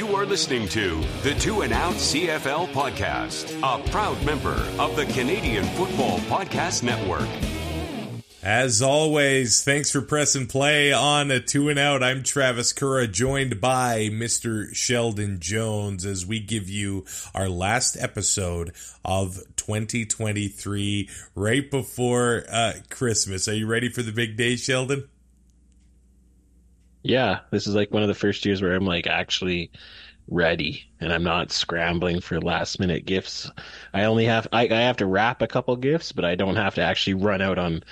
You 0.00 0.16
are 0.16 0.24
listening 0.24 0.66
to 0.68 0.98
the 1.22 1.34
Two 1.34 1.60
and 1.60 1.74
Out 1.74 1.92
CFL 1.92 2.68
podcast, 2.68 3.52
a 3.62 3.86
proud 3.90 4.24
member 4.24 4.54
of 4.78 4.96
the 4.96 5.04
Canadian 5.04 5.62
Football 5.76 6.20
Podcast 6.20 6.82
Network. 6.82 7.28
As 8.42 8.80
always, 8.80 9.62
thanks 9.62 9.90
for 9.90 10.00
pressing 10.00 10.46
play 10.46 10.90
on 10.94 11.30
a 11.30 11.38
two 11.38 11.68
and 11.68 11.78
out. 11.78 12.02
I'm 12.02 12.22
Travis 12.22 12.72
Currah, 12.72 13.08
joined 13.08 13.60
by 13.60 14.08
Mr. 14.10 14.74
Sheldon 14.74 15.38
Jones 15.38 16.06
as 16.06 16.24
we 16.24 16.40
give 16.40 16.70
you 16.70 17.04
our 17.34 17.50
last 17.50 17.98
episode 18.00 18.72
of 19.04 19.36
2023 19.56 21.10
right 21.34 21.70
before 21.70 22.44
uh, 22.50 22.72
Christmas. 22.88 23.48
Are 23.48 23.54
you 23.54 23.66
ready 23.66 23.90
for 23.90 24.00
the 24.00 24.12
big 24.12 24.38
day, 24.38 24.56
Sheldon? 24.56 25.10
Yeah, 27.02 27.40
this 27.50 27.66
is 27.66 27.74
like 27.74 27.90
one 27.90 28.02
of 28.02 28.08
the 28.08 28.14
first 28.14 28.44
years 28.44 28.60
where 28.62 28.74
I'm 28.74 28.84
like 28.86 29.06
actually 29.06 29.70
ready 30.28 30.84
and 31.00 31.12
I'm 31.12 31.24
not 31.24 31.50
scrambling 31.50 32.20
for 32.20 32.40
last 32.40 32.78
minute 32.78 33.04
gifts. 33.06 33.50
I 33.92 34.04
only 34.04 34.26
have 34.26 34.46
I, 34.52 34.62
I 34.62 34.80
have 34.82 34.98
to 34.98 35.06
wrap 35.06 35.42
a 35.42 35.46
couple 35.46 35.74
gifts, 35.76 36.12
but 36.12 36.24
I 36.24 36.34
don't 36.34 36.56
have 36.56 36.74
to 36.76 36.82
actually 36.82 37.14
run 37.14 37.40
out 37.42 37.58
on 37.58 37.82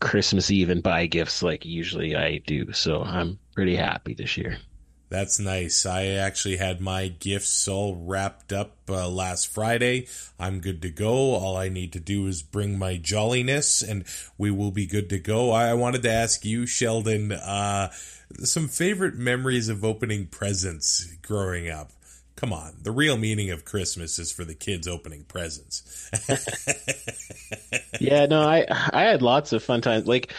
Christmas 0.00 0.50
Eve 0.50 0.70
and 0.70 0.82
buy 0.82 1.06
gifts 1.06 1.42
like 1.42 1.64
usually 1.64 2.14
I 2.16 2.38
do. 2.38 2.72
So 2.72 3.02
I'm 3.02 3.38
pretty 3.54 3.76
happy 3.76 4.14
this 4.14 4.36
year. 4.36 4.58
That's 5.14 5.38
nice. 5.38 5.86
I 5.86 6.06
actually 6.06 6.56
had 6.56 6.80
my 6.80 7.06
gifts 7.06 7.68
all 7.68 7.94
wrapped 7.94 8.52
up 8.52 8.72
uh, 8.88 9.08
last 9.08 9.46
Friday. 9.46 10.08
I'm 10.40 10.58
good 10.58 10.82
to 10.82 10.90
go. 10.90 11.36
All 11.36 11.56
I 11.56 11.68
need 11.68 11.92
to 11.92 12.00
do 12.00 12.26
is 12.26 12.42
bring 12.42 12.76
my 12.80 12.96
jolliness 12.96 13.80
and 13.80 14.06
we 14.38 14.50
will 14.50 14.72
be 14.72 14.86
good 14.86 15.08
to 15.10 15.20
go. 15.20 15.52
I 15.52 15.72
wanted 15.74 16.02
to 16.02 16.10
ask 16.10 16.44
you, 16.44 16.66
Sheldon, 16.66 17.30
uh, 17.30 17.92
some 18.42 18.66
favorite 18.66 19.14
memories 19.14 19.68
of 19.68 19.84
opening 19.84 20.26
presents 20.26 21.06
growing 21.22 21.70
up 21.70 21.92
come 22.34 22.52
on 22.52 22.72
the 22.82 22.90
real 22.90 23.16
meaning 23.16 23.52
of 23.52 23.64
christmas 23.64 24.18
is 24.18 24.32
for 24.32 24.44
the 24.44 24.56
kids 24.56 24.88
opening 24.88 25.22
presents 25.22 26.10
yeah 28.00 28.26
no 28.26 28.42
i 28.42 28.66
i 28.92 29.02
had 29.02 29.22
lots 29.22 29.52
of 29.52 29.62
fun 29.62 29.80
times 29.80 30.08
like 30.08 30.34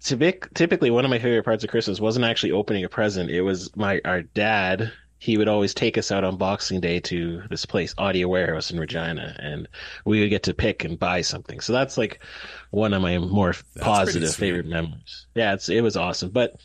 typically 0.00 0.90
one 0.90 1.04
of 1.04 1.10
my 1.10 1.18
favorite 1.18 1.44
parts 1.44 1.62
of 1.62 1.70
christmas 1.70 2.00
wasn't 2.00 2.24
actually 2.24 2.52
opening 2.52 2.84
a 2.84 2.88
present. 2.88 3.30
It 3.30 3.42
was 3.42 3.74
my 3.76 4.00
our 4.04 4.22
dad 4.22 4.92
he 5.18 5.36
would 5.36 5.48
always 5.48 5.74
take 5.74 5.98
us 5.98 6.10
out 6.10 6.24
on 6.24 6.38
boxing 6.38 6.80
day 6.80 6.98
to 6.98 7.42
this 7.50 7.66
place 7.66 7.94
audio 7.98 8.26
warehouse 8.26 8.70
in 8.70 8.80
regina 8.80 9.36
and 9.38 9.68
we 10.06 10.20
would 10.20 10.30
get 10.30 10.44
to 10.44 10.54
pick 10.54 10.82
and 10.82 10.98
buy 10.98 11.20
something. 11.20 11.60
So 11.60 11.74
that's 11.74 11.98
like 11.98 12.24
one 12.70 12.94
of 12.94 13.02
my 13.02 13.18
more 13.18 13.52
that's 13.52 13.86
positive 13.86 14.34
favorite 14.34 14.66
memories. 14.66 15.26
Yeah 15.34 15.52
it's 15.52 15.68
it 15.68 15.82
was 15.82 15.96
awesome. 15.96 16.30
But 16.30 16.56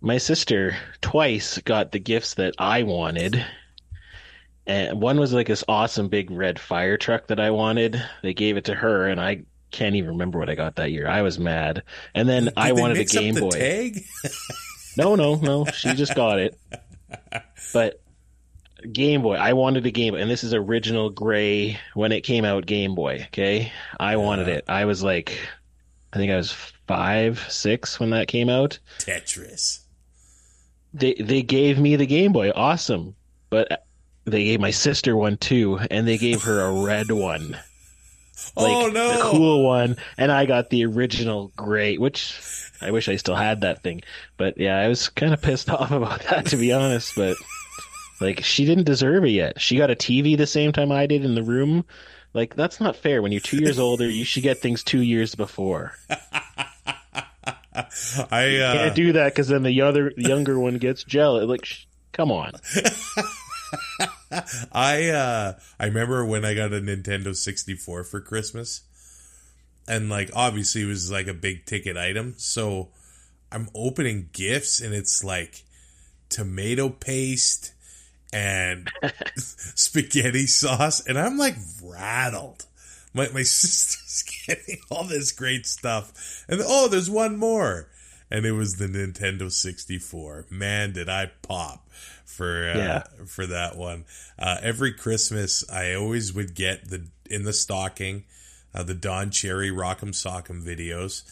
my 0.00 0.18
sister 0.18 0.76
twice 1.00 1.58
got 1.58 1.92
the 1.92 2.00
gifts 2.00 2.34
that 2.34 2.54
I 2.58 2.82
wanted. 2.82 3.44
And 4.66 5.00
one 5.00 5.18
was 5.18 5.32
like 5.32 5.46
this 5.46 5.64
awesome 5.68 6.08
big 6.08 6.30
red 6.30 6.58
fire 6.58 6.96
truck 6.96 7.28
that 7.28 7.40
I 7.40 7.50
wanted. 7.50 8.02
They 8.22 8.34
gave 8.34 8.56
it 8.56 8.64
to 8.66 8.74
her, 8.74 9.08
and 9.08 9.20
I 9.20 9.44
can't 9.72 9.96
even 9.96 10.10
remember 10.10 10.38
what 10.38 10.48
I 10.48 10.54
got 10.54 10.76
that 10.76 10.92
year. 10.92 11.08
I 11.08 11.22
was 11.22 11.38
mad. 11.38 11.82
And 12.14 12.28
then 12.28 12.44
Did 12.44 12.54
I 12.56 12.72
wanted 12.72 12.98
a 12.98 13.04
Game 13.04 13.34
Boy. 13.34 13.50
Tag? 13.50 14.04
no, 14.96 15.14
no, 15.16 15.36
no. 15.36 15.64
She 15.66 15.94
just 15.94 16.14
got 16.14 16.38
it. 16.38 16.58
But 17.72 18.00
Game 18.92 19.22
Boy. 19.22 19.34
I 19.34 19.54
wanted 19.54 19.84
a 19.86 19.90
Game 19.90 20.14
Boy, 20.14 20.20
and 20.20 20.30
this 20.30 20.44
is 20.44 20.54
original 20.54 21.10
gray 21.10 21.78
when 21.94 22.12
it 22.12 22.20
came 22.22 22.44
out 22.44 22.66
Game 22.66 22.94
Boy. 22.94 23.24
Okay, 23.28 23.72
I 23.98 24.16
wanted 24.16 24.48
it. 24.48 24.64
I 24.68 24.84
was 24.84 25.02
like, 25.02 25.38
I 26.12 26.18
think 26.18 26.30
I 26.30 26.36
was 26.36 26.52
five, 26.86 27.44
six 27.48 27.98
when 27.98 28.10
that 28.10 28.28
came 28.28 28.48
out. 28.48 28.78
Tetris 28.98 29.82
they 30.94 31.14
they 31.14 31.42
gave 31.42 31.78
me 31.78 31.96
the 31.96 32.06
Game 32.06 32.32
Boy. 32.32 32.50
Awesome. 32.54 33.14
But 33.50 33.86
they 34.24 34.44
gave 34.44 34.60
my 34.60 34.70
sister 34.70 35.16
one 35.16 35.36
too, 35.36 35.78
and 35.90 36.06
they 36.06 36.18
gave 36.18 36.42
her 36.42 36.60
a 36.60 36.84
red 36.84 37.10
one. 37.10 37.56
Oh, 38.56 38.62
like, 38.62 38.72
oh 38.72 38.88
no! 38.88 39.16
The 39.16 39.22
cool 39.22 39.64
one, 39.64 39.96
and 40.18 40.30
I 40.30 40.46
got 40.46 40.70
the 40.70 40.84
original 40.86 41.52
gray, 41.56 41.96
which 41.96 42.38
I 42.80 42.90
wish 42.90 43.08
I 43.08 43.16
still 43.16 43.36
had 43.36 43.62
that 43.62 43.82
thing. 43.82 44.02
But 44.36 44.58
yeah, 44.58 44.78
I 44.78 44.88
was 44.88 45.08
kind 45.08 45.32
of 45.32 45.40
pissed 45.42 45.70
off 45.70 45.90
about 45.90 46.22
that 46.24 46.46
to 46.46 46.56
be 46.56 46.72
honest. 46.72 47.14
But 47.16 47.36
like, 48.20 48.44
she 48.44 48.64
didn't 48.64 48.84
deserve 48.84 49.24
it 49.24 49.30
yet. 49.30 49.60
She 49.60 49.76
got 49.76 49.90
a 49.90 49.96
TV 49.96 50.36
the 50.36 50.46
same 50.46 50.72
time 50.72 50.92
I 50.92 51.06
did 51.06 51.24
in 51.24 51.34
the 51.34 51.42
room. 51.42 51.84
Like, 52.34 52.54
that's 52.54 52.80
not 52.80 52.96
fair. 52.96 53.20
When 53.20 53.30
you're 53.32 53.40
two 53.40 53.58
years 53.58 53.78
older, 53.78 54.08
you 54.08 54.24
should 54.24 54.42
get 54.42 54.58
things 54.58 54.82
two 54.82 55.02
years 55.02 55.34
before. 55.34 55.92
I 57.74 58.56
uh, 58.56 58.72
can't 58.72 58.94
do 58.94 59.12
that 59.12 59.32
because 59.32 59.48
then 59.48 59.62
the 59.62 59.82
other 59.82 60.12
younger 60.16 60.58
one 60.58 60.78
gets 60.78 61.04
jealous. 61.04 61.46
Like, 61.46 61.64
sh- 61.64 61.86
come 62.12 62.32
on. 62.32 62.52
I 64.72 65.08
uh, 65.08 65.54
I 65.78 65.86
remember 65.86 66.24
when 66.24 66.44
I 66.44 66.54
got 66.54 66.72
a 66.72 66.80
Nintendo 66.80 67.34
64 67.34 68.04
for 68.04 68.20
Christmas, 68.20 68.82
and 69.86 70.08
like 70.08 70.30
obviously 70.34 70.82
it 70.82 70.86
was 70.86 71.10
like 71.10 71.26
a 71.26 71.34
big 71.34 71.66
ticket 71.66 71.96
item. 71.96 72.34
So 72.36 72.88
I'm 73.50 73.68
opening 73.74 74.28
gifts, 74.32 74.80
and 74.80 74.94
it's 74.94 75.22
like 75.22 75.64
tomato 76.28 76.88
paste 76.88 77.72
and 78.32 78.88
spaghetti 79.36 80.46
sauce, 80.46 81.06
and 81.06 81.18
I'm 81.18 81.36
like 81.36 81.56
rattled 81.82 82.66
my, 83.14 83.28
my 83.28 83.42
sister's 83.42 84.24
getting 84.46 84.78
all 84.90 85.04
this 85.04 85.32
great 85.32 85.66
stuff. 85.66 86.44
And 86.48 86.60
oh, 86.64 86.88
there's 86.88 87.10
one 87.10 87.36
more. 87.36 87.88
And 88.32 88.46
it 88.46 88.52
was 88.52 88.76
the 88.76 88.86
Nintendo 88.86 89.52
64. 89.52 90.46
Man, 90.50 90.92
did 90.92 91.08
I 91.08 91.30
pop 91.42 91.86
for 92.24 92.70
uh, 92.70 92.76
yeah. 92.76 93.02
for 93.26 93.46
that 93.46 93.76
one. 93.76 94.04
Uh, 94.38 94.56
every 94.62 94.92
Christmas, 94.92 95.68
I 95.70 95.94
always 95.94 96.32
would 96.32 96.54
get 96.54 96.88
the 96.88 97.06
in 97.28 97.44
the 97.44 97.52
stocking 97.52 98.24
uh, 98.74 98.82
the 98.82 98.94
Don 98.94 99.30
Cherry 99.30 99.70
Rock'em 99.70 100.10
Sock'em 100.10 100.62
videos. 100.62 101.22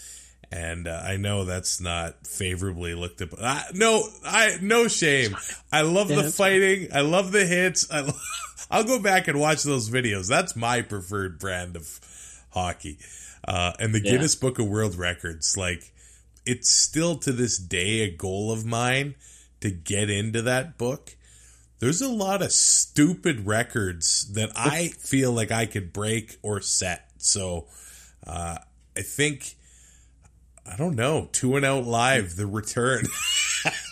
And 0.53 0.89
uh, 0.89 1.03
I 1.05 1.17
know 1.17 1.45
that's 1.45 1.81
not 1.81 2.27
favorably 2.27 2.95
looked 2.95 3.21
at. 3.21 3.29
Uh, 3.39 3.63
no, 3.73 4.03
I 4.25 4.57
no 4.61 4.89
shame. 4.89 5.37
I 5.73 5.83
love 5.83 6.11
yeah, 6.11 6.23
the 6.23 6.31
fighting. 6.31 6.89
I 6.93 7.03
love 7.03 7.31
the 7.31 7.47
hits. 7.47 7.91
I 7.91 8.11
I'll 8.71 8.85
go 8.85 9.01
back 9.01 9.29
and 9.29 9.39
watch 9.39 9.63
those 9.63 9.91
videos. 9.91 10.29
That's 10.29 10.57
my 10.57 10.83
preferred 10.83 11.39
brand 11.39 11.77
of 11.77 12.01
hockey. 12.51 12.99
Uh, 13.47 13.73
and 13.79 13.95
the 13.95 14.03
yeah. 14.03 14.13
Guinness 14.13 14.35
Book 14.35 14.59
of 14.59 14.69
World 14.69 14.97
Records, 14.97 15.57
like, 15.57 15.93
it's 16.51 16.69
still 16.69 17.15
to 17.15 17.31
this 17.31 17.59
day 17.59 18.01
a 18.01 18.11
goal 18.11 18.51
of 18.51 18.67
mine 18.67 19.15
to 19.61 19.71
get 19.71 20.11
into 20.11 20.43
that 20.43 20.77
book. 20.77 21.15
There's 21.79 22.03
a 22.03 22.09
lot 22.09 22.43
of 22.43 22.51
stupid 22.51 23.47
records 23.47 24.33
that 24.33 24.51
I 24.57 24.89
feel 24.89 25.31
like 25.31 25.53
I 25.53 25.67
could 25.67 25.93
break 25.93 26.39
or 26.43 26.61
set. 26.61 27.09
So 27.19 27.69
uh, 28.27 28.59
I 28.97 29.01
think, 29.01 29.55
I 30.67 30.77
don't 30.77 30.97
know, 30.97 31.29
two 31.31 31.55
and 31.55 31.65
out 31.65 31.85
live, 31.85 32.35
the 32.35 32.49
return. 32.49 33.05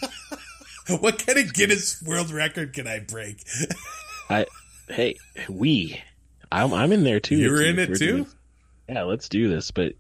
what 0.99 1.25
kind 1.25 1.39
of 1.39 1.55
Guinness 1.55 2.03
World 2.03 2.33
Record 2.33 2.73
can 2.73 2.89
I 2.89 2.99
break? 2.99 3.45
I 4.29 4.47
hey, 4.89 5.17
we, 5.49 6.03
I'm 6.51 6.75
I'm 6.75 6.91
in 6.91 7.05
there 7.05 7.21
too. 7.21 7.37
You're 7.37 7.63
in 7.63 7.79
it 7.79 7.97
too. 7.97 8.27
yeah, 8.89 9.05
let's 9.05 9.29
do 9.29 9.49
this. 9.49 9.71
But 9.71 9.95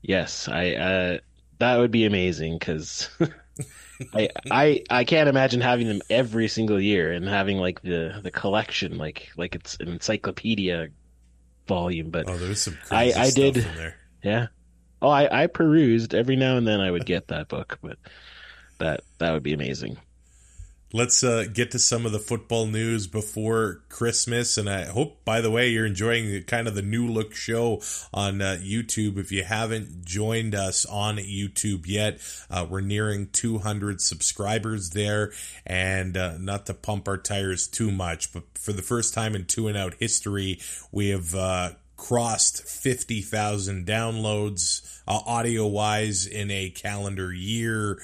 yes, 0.00 0.48
I 0.48 0.70
uh, 0.72 1.18
that 1.62 1.78
would 1.78 1.92
be 1.92 2.04
amazing 2.04 2.58
because 2.58 3.08
I 4.14 4.28
I 4.50 4.82
I 4.90 5.04
can't 5.04 5.28
imagine 5.28 5.60
having 5.60 5.86
them 5.86 6.02
every 6.10 6.48
single 6.48 6.80
year 6.80 7.12
and 7.12 7.28
having 7.28 7.58
like 7.58 7.80
the 7.82 8.18
the 8.20 8.32
collection 8.32 8.98
like 8.98 9.30
like 9.36 9.54
it's 9.54 9.76
an 9.76 9.88
encyclopedia 9.88 10.88
volume. 11.68 12.10
But 12.10 12.28
oh, 12.28 12.36
there's 12.36 12.62
some 12.62 12.76
I 12.90 13.12
I 13.16 13.30
did 13.30 13.64
yeah. 14.24 14.48
Oh, 15.00 15.08
I 15.08 15.44
I 15.44 15.46
perused 15.46 16.14
every 16.14 16.34
now 16.34 16.56
and 16.56 16.66
then. 16.66 16.80
I 16.80 16.90
would 16.90 17.06
get 17.06 17.28
that 17.28 17.48
book, 17.48 17.78
but 17.80 17.96
that 18.78 19.02
that 19.18 19.32
would 19.32 19.44
be 19.44 19.52
amazing 19.52 19.98
let's 20.92 21.24
uh, 21.24 21.46
get 21.52 21.70
to 21.70 21.78
some 21.78 22.04
of 22.04 22.12
the 22.12 22.18
football 22.18 22.66
news 22.66 23.06
before 23.06 23.82
Christmas. 23.88 24.58
And 24.58 24.68
I 24.68 24.84
hope, 24.84 25.24
by 25.24 25.40
the 25.40 25.50
way, 25.50 25.70
you're 25.70 25.86
enjoying 25.86 26.42
kind 26.44 26.68
of 26.68 26.74
the 26.74 26.82
new 26.82 27.06
look 27.06 27.34
show 27.34 27.80
on 28.12 28.42
uh, 28.42 28.58
YouTube. 28.62 29.16
If 29.16 29.32
you 29.32 29.44
haven't 29.44 30.04
joined 30.04 30.54
us 30.54 30.84
on 30.86 31.16
YouTube 31.16 31.86
yet, 31.86 32.20
uh, 32.50 32.66
we're 32.68 32.80
nearing 32.80 33.28
200 33.28 34.00
subscribers 34.00 34.90
there. 34.90 35.32
And 35.66 36.16
uh, 36.16 36.36
not 36.38 36.66
to 36.66 36.74
pump 36.74 37.08
our 37.08 37.18
tires 37.18 37.66
too 37.66 37.90
much, 37.90 38.32
but 38.32 38.44
for 38.54 38.72
the 38.72 38.82
first 38.82 39.14
time 39.14 39.34
in 39.34 39.46
two 39.46 39.68
and 39.68 39.76
out 39.76 39.94
history, 39.98 40.60
we 40.90 41.08
have 41.08 41.34
uh, 41.34 41.70
crossed 41.96 42.68
50,000 42.68 43.86
downloads 43.86 45.00
uh, 45.06 45.20
audio 45.24 45.66
wise 45.66 46.26
in 46.26 46.50
a 46.50 46.70
calendar 46.70 47.32
year. 47.32 47.98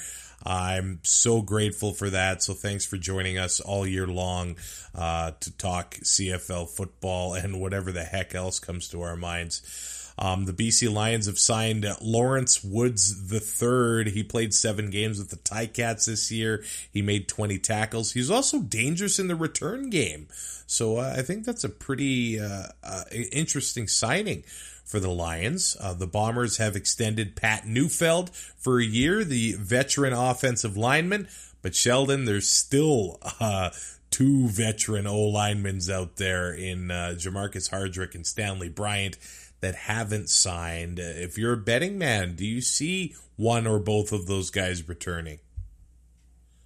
I'm 0.45 1.01
so 1.03 1.43
grateful 1.43 1.93
for 1.93 2.11
that. 2.11 2.43
So 2.43 2.55
thanks 2.55 2.87
for 2.87 2.97
joining 2.97 3.39
us 3.39 3.61
all 3.61 3.87
year 3.87 4.07
long 4.07 4.57
uh, 4.95 5.33
to 5.41 5.57
talk 5.57 5.97
CFL 5.97 6.69
football 6.69 7.35
and 7.35 7.61
whatever 7.61 7.93
the 7.93 8.05
heck 8.05 8.35
else 8.35 8.59
comes 8.59 8.89
to 8.89 9.03
our 9.03 9.17
minds. 9.17 10.05
Um, 10.21 10.47
the 10.47 10.53
BC 10.53 10.93
Lions 10.93 11.27
have 11.27 11.39
signed 11.39 11.87
Lawrence 12.03 12.65
Woods 12.65 13.33
III. 13.33 14.11
He 14.11 14.25
played 14.25 14.53
seven 14.53 14.91
games 14.91 15.19
with 15.19 15.31
the 15.31 15.37
Ticats 15.37 16.07
this 16.07 16.33
year. 16.33 16.65
He 16.93 17.03
made 17.03 17.29
20 17.29 17.59
tackles. 17.59 18.13
He's 18.13 18.31
also 18.31 18.61
dangerous 18.61 19.21
in 19.21 19.29
the 19.29 19.37
return 19.37 19.91
game. 19.91 20.27
So 20.67 20.97
uh, 20.97 21.15
I 21.17 21.23
think 21.23 21.45
that's 21.45 21.63
a 21.63 21.69
pretty 21.69 22.41
uh, 22.41 22.65
uh, 22.83 23.05
interesting 23.33 23.87
signing 23.87 24.43
for 24.89 24.99
the 24.99 25.11
Lions. 25.11 25.77
Uh, 25.79 25.93
the 25.93 26.07
Bombers 26.07 26.57
have 26.57 26.75
extended 26.75 27.37
Pat 27.37 27.67
Neufeld 27.67 28.31
for 28.31 28.81
a 28.81 28.85
year, 28.85 29.23
the 29.23 29.53
veteran 29.53 30.15
offensive 30.15 30.77
lineman. 30.77 31.29
But 31.61 31.75
Sheldon, 31.75 32.25
there's 32.25 32.49
still 32.49 33.19
uh, 33.39 33.71
two 34.11 34.49
veteran 34.49 35.07
O 35.07 35.21
linemen 35.21 35.81
out 35.93 36.17
there 36.17 36.53
in 36.53 36.91
uh, 36.91 37.15
Jermarcus 37.17 37.71
Hardrick 37.71 38.15
and 38.15 38.27
Stanley 38.27 38.71
Bryant 38.71 39.19
that 39.61 39.75
haven't 39.75 40.31
signed. 40.31 40.99
If 40.99 41.37
you're 41.37 41.53
a 41.53 41.59
betting 41.59 41.99
man, 41.99 42.35
do 42.35 42.47
you 42.47 42.63
see 42.63 43.15
one 43.37 43.67
or 43.67 43.79
both 43.79 44.13
of 44.13 44.27
those 44.27 44.51
guys 44.51 44.89
returning? 44.89 45.41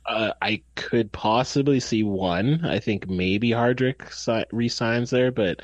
Uh, 0.06 0.32
I 0.42 0.62
could 0.74 1.12
possibly 1.12 1.80
see 1.80 2.02
one. 2.02 2.64
I 2.64 2.78
think 2.80 3.08
maybe 3.08 3.50
Hardrick 3.50 4.12
si- 4.12 4.44
resigns 4.52 5.10
there, 5.10 5.30
but 5.30 5.60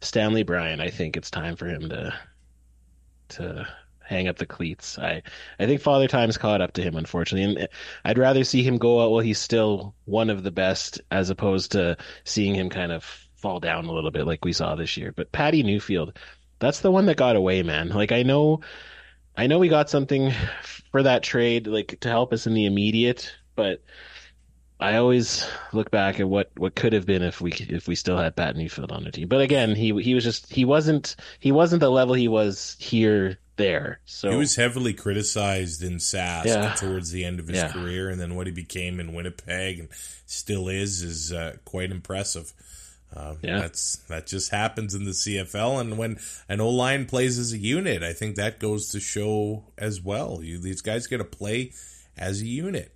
Stanley 0.00 0.42
Bryant, 0.42 0.80
I 0.80 0.90
think 0.90 1.16
it's 1.16 1.30
time 1.30 1.56
for 1.56 1.66
him 1.66 1.88
to 1.88 2.14
to 3.30 3.68
hang 4.00 4.26
up 4.28 4.36
the 4.36 4.46
cleats. 4.46 4.98
I 4.98 5.22
I 5.58 5.66
think 5.66 5.80
Father 5.80 6.08
Time's 6.08 6.38
caught 6.38 6.60
up 6.60 6.72
to 6.74 6.82
him, 6.82 6.96
unfortunately, 6.96 7.60
and 7.60 7.68
I'd 8.04 8.18
rather 8.18 8.44
see 8.44 8.62
him 8.62 8.78
go 8.78 9.02
out 9.02 9.10
while 9.10 9.20
he's 9.20 9.38
still 9.38 9.94
one 10.04 10.30
of 10.30 10.42
the 10.42 10.50
best, 10.50 11.00
as 11.10 11.30
opposed 11.30 11.72
to 11.72 11.96
seeing 12.24 12.54
him 12.54 12.70
kind 12.70 12.92
of 12.92 13.04
fall 13.36 13.60
down 13.60 13.86
a 13.86 13.92
little 13.92 14.10
bit 14.10 14.26
like 14.26 14.44
we 14.44 14.52
saw 14.52 14.74
this 14.74 14.96
year. 14.96 15.12
But 15.16 15.32
Patty 15.32 15.62
Neufeld, 15.62 16.18
that's 16.58 16.80
the 16.80 16.90
one 16.90 17.06
that 17.06 17.16
got 17.16 17.36
away, 17.36 17.62
man. 17.62 17.88
Like 17.88 18.12
I 18.12 18.22
know, 18.22 18.60
I 19.36 19.46
know 19.46 19.58
we 19.58 19.68
got 19.68 19.90
something 19.90 20.32
for 20.90 21.02
that 21.02 21.22
trade, 21.22 21.66
like 21.66 21.98
to 22.00 22.08
help 22.08 22.32
us 22.32 22.46
in 22.46 22.54
the 22.54 22.66
immediate, 22.66 23.32
but 23.58 23.82
I 24.78 24.96
always 24.96 25.44
look 25.72 25.90
back 25.90 26.20
at 26.20 26.28
what, 26.28 26.52
what 26.56 26.76
could 26.76 26.92
have 26.92 27.04
been 27.04 27.22
if 27.22 27.40
we 27.40 27.50
if 27.52 27.88
we 27.88 27.96
still 27.96 28.16
had 28.16 28.36
Pat 28.36 28.54
Neufeld 28.54 28.92
on 28.92 29.02
the 29.02 29.10
team. 29.10 29.26
But 29.26 29.40
again, 29.40 29.74
he 29.74 30.00
he 30.00 30.14
was 30.14 30.22
just 30.22 30.50
he 30.50 30.64
wasn't 30.64 31.16
he 31.40 31.50
wasn't 31.50 31.80
the 31.80 31.90
level 31.90 32.14
he 32.14 32.28
was 32.28 32.76
here 32.78 33.36
there. 33.56 33.98
So 34.04 34.30
he 34.30 34.36
was 34.36 34.54
heavily 34.54 34.94
criticized 34.94 35.82
in 35.82 35.96
Sask 35.96 36.46
yeah. 36.46 36.74
towards 36.74 37.10
the 37.10 37.24
end 37.24 37.40
of 37.40 37.48
his 37.48 37.56
yeah. 37.58 37.72
career, 37.72 38.08
and 38.08 38.20
then 38.20 38.36
what 38.36 38.46
he 38.46 38.52
became 38.52 39.00
in 39.00 39.12
Winnipeg 39.12 39.80
and 39.80 39.88
still 40.24 40.68
is 40.68 41.02
is 41.02 41.32
uh, 41.32 41.56
quite 41.64 41.90
impressive. 41.90 42.52
Uh, 43.16 43.34
yeah. 43.42 43.58
That's 43.58 43.96
that 44.08 44.28
just 44.28 44.52
happens 44.52 44.94
in 44.94 45.04
the 45.04 45.10
CFL, 45.10 45.80
and 45.80 45.98
when 45.98 46.20
an 46.48 46.60
O 46.60 46.70
line 46.70 47.06
plays 47.06 47.36
as 47.36 47.52
a 47.52 47.58
unit, 47.58 48.04
I 48.04 48.12
think 48.12 48.36
that 48.36 48.60
goes 48.60 48.90
to 48.92 49.00
show 49.00 49.64
as 49.76 50.00
well. 50.00 50.40
You, 50.44 50.58
these 50.58 50.82
guys 50.82 51.08
get 51.08 51.18
to 51.18 51.24
play 51.24 51.72
as 52.16 52.42
a 52.42 52.46
unit. 52.46 52.94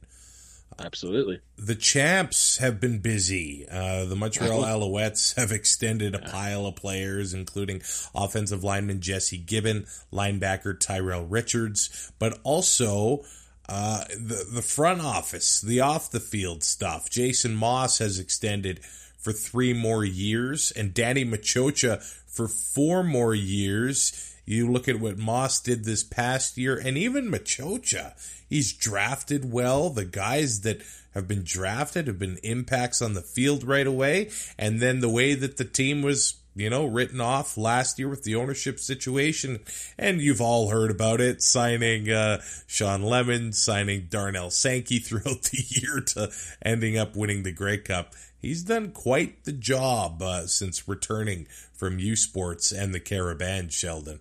Absolutely. 0.79 1.41
The 1.57 1.75
champs 1.75 2.59
have 2.59 2.81
been 2.81 2.99
busy. 2.99 3.67
Uh, 3.71 4.05
the 4.05 4.17
Montreal 4.17 4.63
Alouettes 4.65 5.37
have 5.37 5.53
extended 5.53 6.15
a 6.15 6.19
pile 6.19 6.67
of 6.67 6.77
players, 6.77 7.35
including 7.35 7.83
offensive 8.15 8.65
lineman 8.65 9.01
Jesse 9.01 9.39
Gibbon, 9.39 9.87
linebacker 10.13 10.79
Tyrell 10.79 11.25
Richards, 11.25 12.13
but 12.19 12.39
also 12.43 13.25
uh, 13.69 14.05
the 14.11 14.45
the 14.53 14.63
front 14.63 15.01
office, 15.01 15.61
the 15.61 15.81
off 15.81 16.11
the 16.11 16.21
field 16.21 16.63
stuff. 16.63 17.09
Jason 17.09 17.55
Moss 17.55 17.99
has 17.99 18.19
extended 18.19 18.81
for 19.23 19.33
three 19.33 19.73
more 19.73 20.05
years, 20.05 20.73
and 20.73 20.93
Danny 20.93 21.25
Maciocia 21.25 22.03
for 22.27 22.49
four 22.49 23.03
more 23.03 23.35
years. 23.35 24.29
You 24.45 24.71
look 24.71 24.89
at 24.89 24.99
what 24.99 25.19
Moss 25.19 25.61
did 25.61 25.85
this 25.85 26.03
past 26.03 26.59
year, 26.59 26.77
and 26.77 26.99
even 26.99 27.31
Maciocia. 27.31 28.15
He's 28.49 28.73
drafted 28.73 29.51
well. 29.51 29.89
The 29.89 30.05
guys 30.05 30.61
that 30.61 30.83
have 31.15 31.29
been 31.29 31.43
drafted 31.43 32.07
have 32.07 32.19
been 32.19 32.39
impacts 32.43 33.01
on 33.01 33.15
the 33.15 33.23
field 33.23 33.65
right 33.65 33.87
away. 33.87 34.31
And 34.59 34.81
then 34.81 35.01
the 35.01 35.09
way 35.09 35.35
that 35.35 35.57
the 35.57 35.65
team 35.65 36.03
was, 36.03 36.35
you 36.55 36.69
know, 36.69 36.85
written 36.85 37.21
off 37.21 37.57
last 37.57 37.99
year 37.99 38.09
with 38.09 38.25
the 38.25 38.35
ownership 38.35 38.79
situation. 38.79 39.61
And 39.99 40.21
you've 40.21 40.41
all 40.41 40.69
heard 40.69 40.91
about 40.91 41.21
it, 41.21 41.43
signing 41.43 42.11
uh, 42.11 42.41
Shawn 42.67 43.03
Lemon, 43.03 43.53
signing 43.53 44.09
Darnell 44.11 44.51
Sankey 44.51 44.99
throughout 45.01 45.45
the 45.45 45.63
year 45.69 46.01
to 46.09 46.31
ending 46.63 46.99
up 46.99 47.17
winning 47.17 47.43
the 47.43 47.53
Grey 47.53 47.79
Cup. 47.79 48.15
He's 48.43 48.65
done 48.65 48.91
quite 48.91 49.45
the 49.45 49.53
job 49.53 50.21
uh, 50.21 50.47
since 50.49 50.89
returning 50.89 51.47
from 51.73 52.01
U 52.01 52.17
Sports 52.17 52.73
and 52.73 52.93
the 52.93 53.01
Carabin, 53.01 53.71
Sheldon. 53.71 54.21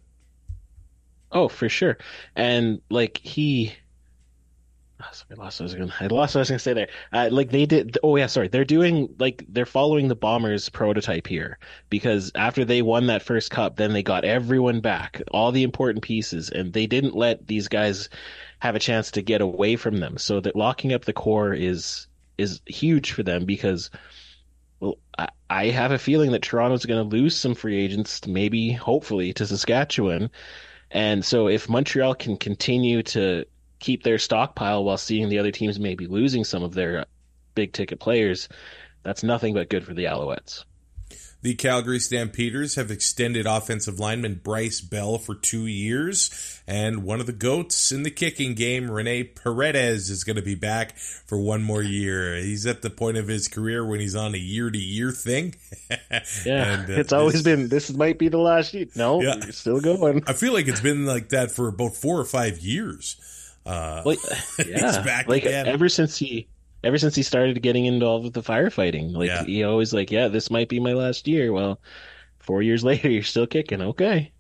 Oh, 1.32 1.48
for 1.48 1.68
sure. 1.68 1.98
And 2.36 2.82
like 2.90 3.18
he 3.18 3.74
I 5.02 5.34
lost 5.36 5.60
what 5.60 5.62
I 5.62 5.64
was 5.64 5.74
gonna. 5.74 5.94
I 6.00 6.08
lost 6.08 6.36
what 6.36 6.40
I 6.40 6.42
was 6.42 6.50
gonna 6.50 6.60
say 6.60 6.74
there. 6.74 6.90
Uh, 7.12 7.30
like 7.32 7.50
they 7.50 7.66
did. 7.66 7.98
Oh 8.04 8.16
yeah, 8.16 8.28
sorry. 8.28 8.48
They're 8.48 8.66
doing 8.66 9.16
like 9.18 9.44
they're 9.50 9.66
following 9.66 10.08
the 10.08 10.16
Bombers 10.16 10.70
prototype 10.70 11.28
here 11.28 11.58
because 11.90 12.32
after 12.36 12.66
they 12.66 12.82
won 12.82 13.08
that 13.08 13.24
first 13.24 13.50
cup, 13.50 13.78
then 13.78 13.94
they 13.94 14.04
got 14.04 14.26
everyone 14.26 14.82
back, 14.82 15.22
all 15.32 15.52
the 15.52 15.64
important 15.64 16.04
pieces, 16.04 16.50
and 16.50 16.74
they 16.74 16.86
didn't 16.86 17.16
let 17.16 17.48
these 17.48 17.68
guys 17.68 18.10
have 18.60 18.76
a 18.76 18.80
chance 18.80 19.12
to 19.12 19.22
get 19.22 19.42
away 19.42 19.76
from 19.76 20.00
them. 20.00 20.18
So 20.18 20.40
that 20.40 20.56
locking 20.56 20.94
up 20.94 21.06
the 21.06 21.14
core 21.14 21.54
is 21.54 22.08
is 22.38 22.62
huge 22.66 23.12
for 23.12 23.24
them 23.24 23.46
because. 23.46 23.90
Well, 24.80 24.98
I, 25.18 25.30
I 25.48 25.66
have 25.66 25.92
a 25.92 26.00
feeling 26.00 26.32
that 26.32 26.42
Toronto's 26.42 26.86
going 26.86 27.08
to 27.08 27.16
lose 27.16 27.36
some 27.36 27.54
free 27.54 27.78
agents, 27.80 28.26
maybe, 28.26 28.72
hopefully, 28.72 29.32
to 29.34 29.46
Saskatchewan. 29.46 30.32
And 30.90 31.24
so 31.24 31.48
if 31.48 31.70
Montreal 31.70 32.16
can 32.16 32.36
continue 32.36 33.04
to 33.04 33.46
keep 33.80 34.04
their 34.04 34.18
stockpile 34.18 34.84
while 34.84 34.98
seeing 34.98 35.30
the 35.30 35.40
other 35.40 35.52
teams 35.52 35.80
maybe 35.80 36.08
losing 36.08 36.44
some 36.44 36.64
of 36.64 36.74
their 36.74 37.06
big 37.54 37.74
ticket 37.74 38.00
players, 38.00 38.48
that's 39.04 39.24
nothing 39.24 39.54
but 39.54 39.70
good 39.70 39.84
for 39.84 39.94
the 39.94 40.06
Alouettes. 40.06 40.64
The 41.44 41.56
Calgary 41.56 42.00
Stampeders 42.00 42.76
have 42.76 42.92
extended 42.92 43.48
offensive 43.48 44.00
lineman 44.00 44.42
Bryce 44.44 44.80
Bell 44.80 45.18
for 45.18 45.34
two 45.34 45.66
years, 45.66 46.62
and 46.68 47.04
one 47.04 47.20
of 47.20 47.26
the 47.26 47.34
goats 47.34 47.92
in 47.92 48.04
the 48.04 48.12
kicking 48.12 48.54
game, 48.54 48.92
Rene 48.92 49.24
Paredes, 49.24 50.12
is 50.12 50.24
going 50.24 50.36
to 50.36 50.44
be 50.44 50.54
back 50.54 50.96
for 50.98 51.40
one 51.40 51.64
more 51.64 51.82
year. 51.82 52.36
He's 52.36 52.68
at 52.68 52.84
the 52.84 52.92
point 52.92 53.18
of 53.18 53.28
his 53.28 53.48
career 53.48 53.84
when 53.84 54.00
he's 54.00 54.16
on 54.16 54.36
a 54.36 54.38
year-to-year 54.38 55.12
thing. 55.12 55.56
yeah, 55.90 56.04
and, 56.46 56.90
uh, 56.92 57.00
it's 57.00 57.14
always 57.14 57.42
been 57.42 57.70
this 57.70 57.92
might 57.92 58.20
be 58.20 58.28
the 58.30 58.38
last 58.38 58.76
year. 58.76 58.86
No, 58.96 59.22
yeah. 59.22 59.38
you're 59.38 59.52
still 59.52 59.80
going. 59.80 60.24
I 60.28 60.34
feel 60.34 60.54
like 60.54 60.68
it's 60.68 60.82
been 60.82 61.08
like 61.08 61.30
that 61.30 61.50
for 61.50 61.68
about 61.70 61.96
four 61.96 62.20
or 62.20 62.26
five 62.26 62.60
years. 62.60 63.16
Uh, 63.66 64.04
well, 64.06 64.16
yeah, 64.68 65.24
like 65.28 65.44
again. 65.44 65.68
ever 65.68 65.90
since 65.90 66.18
he 66.18 66.48
ever 66.84 66.98
since 66.98 67.16
he 67.16 67.24
started 67.24 67.62
getting 67.62 67.86
involved 67.86 68.26
with 68.26 68.34
the 68.34 68.42
firefighting, 68.42 69.14
like 69.14 69.28
yeah. 69.28 69.44
he 69.44 69.64
always 69.64 69.94
like, 69.94 70.12
yeah, 70.12 70.28
this 70.28 70.50
might 70.50 70.70
be 70.70 70.80
my 70.80 70.94
last 70.94 71.28
year. 71.28 71.52
Well, 71.54 71.80
four 72.40 72.62
years 72.62 72.84
later, 72.84 73.10
you're 73.10 73.24
still 73.24 73.48
kicking. 73.48 73.82
Okay. 73.82 74.32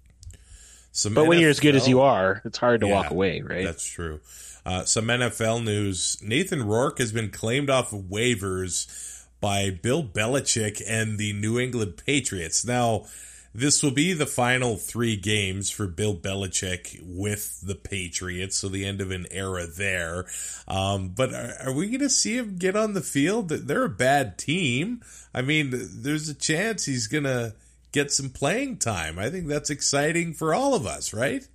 Some 0.91 1.13
but 1.13 1.23
NFL, 1.23 1.27
when 1.27 1.39
you're 1.39 1.49
as 1.49 1.59
good 1.59 1.75
as 1.75 1.87
you 1.87 2.01
are, 2.01 2.41
it's 2.43 2.57
hard 2.57 2.81
to 2.81 2.87
yeah, 2.87 2.93
walk 2.93 3.11
away, 3.11 3.41
right? 3.41 3.63
That's 3.63 3.85
true. 3.85 4.19
Uh, 4.65 4.83
some 4.83 5.05
NFL 5.07 5.63
news: 5.63 6.17
Nathan 6.21 6.63
Rourke 6.63 6.99
has 6.99 7.11
been 7.11 7.29
claimed 7.29 7.69
off 7.69 7.93
of 7.93 8.01
waivers 8.03 9.25
by 9.39 9.69
Bill 9.69 10.03
Belichick 10.03 10.81
and 10.85 11.17
the 11.17 11.33
New 11.33 11.57
England 11.59 12.01
Patriots. 12.05 12.65
Now, 12.65 13.05
this 13.53 13.83
will 13.83 13.91
be 13.91 14.13
the 14.13 14.25
final 14.25 14.77
three 14.77 15.15
games 15.15 15.69
for 15.69 15.87
Bill 15.87 16.15
Belichick 16.15 16.99
with 17.03 17.59
the 17.61 17.75
Patriots, 17.75 18.57
so 18.57 18.69
the 18.69 18.85
end 18.85 19.01
of 19.01 19.11
an 19.11 19.27
era 19.29 19.67
there. 19.67 20.25
Um, 20.67 21.09
but 21.09 21.33
are, 21.33 21.53
are 21.65 21.73
we 21.73 21.87
going 21.87 21.99
to 21.99 22.09
see 22.09 22.37
him 22.37 22.57
get 22.57 22.75
on 22.75 22.93
the 22.93 23.01
field? 23.01 23.49
They're 23.49 23.85
a 23.85 23.89
bad 23.89 24.37
team. 24.37 25.01
I 25.33 25.41
mean, 25.41 25.71
there's 25.71 26.29
a 26.29 26.33
chance 26.33 26.85
he's 26.85 27.07
going 27.07 27.25
to 27.25 27.53
get 27.91 28.11
some 28.11 28.29
playing 28.29 28.77
time. 28.77 29.19
I 29.19 29.29
think 29.29 29.47
that's 29.47 29.69
exciting 29.69 30.33
for 30.33 30.53
all 30.53 30.73
of 30.73 30.85
us, 30.85 31.13
right? 31.13 31.45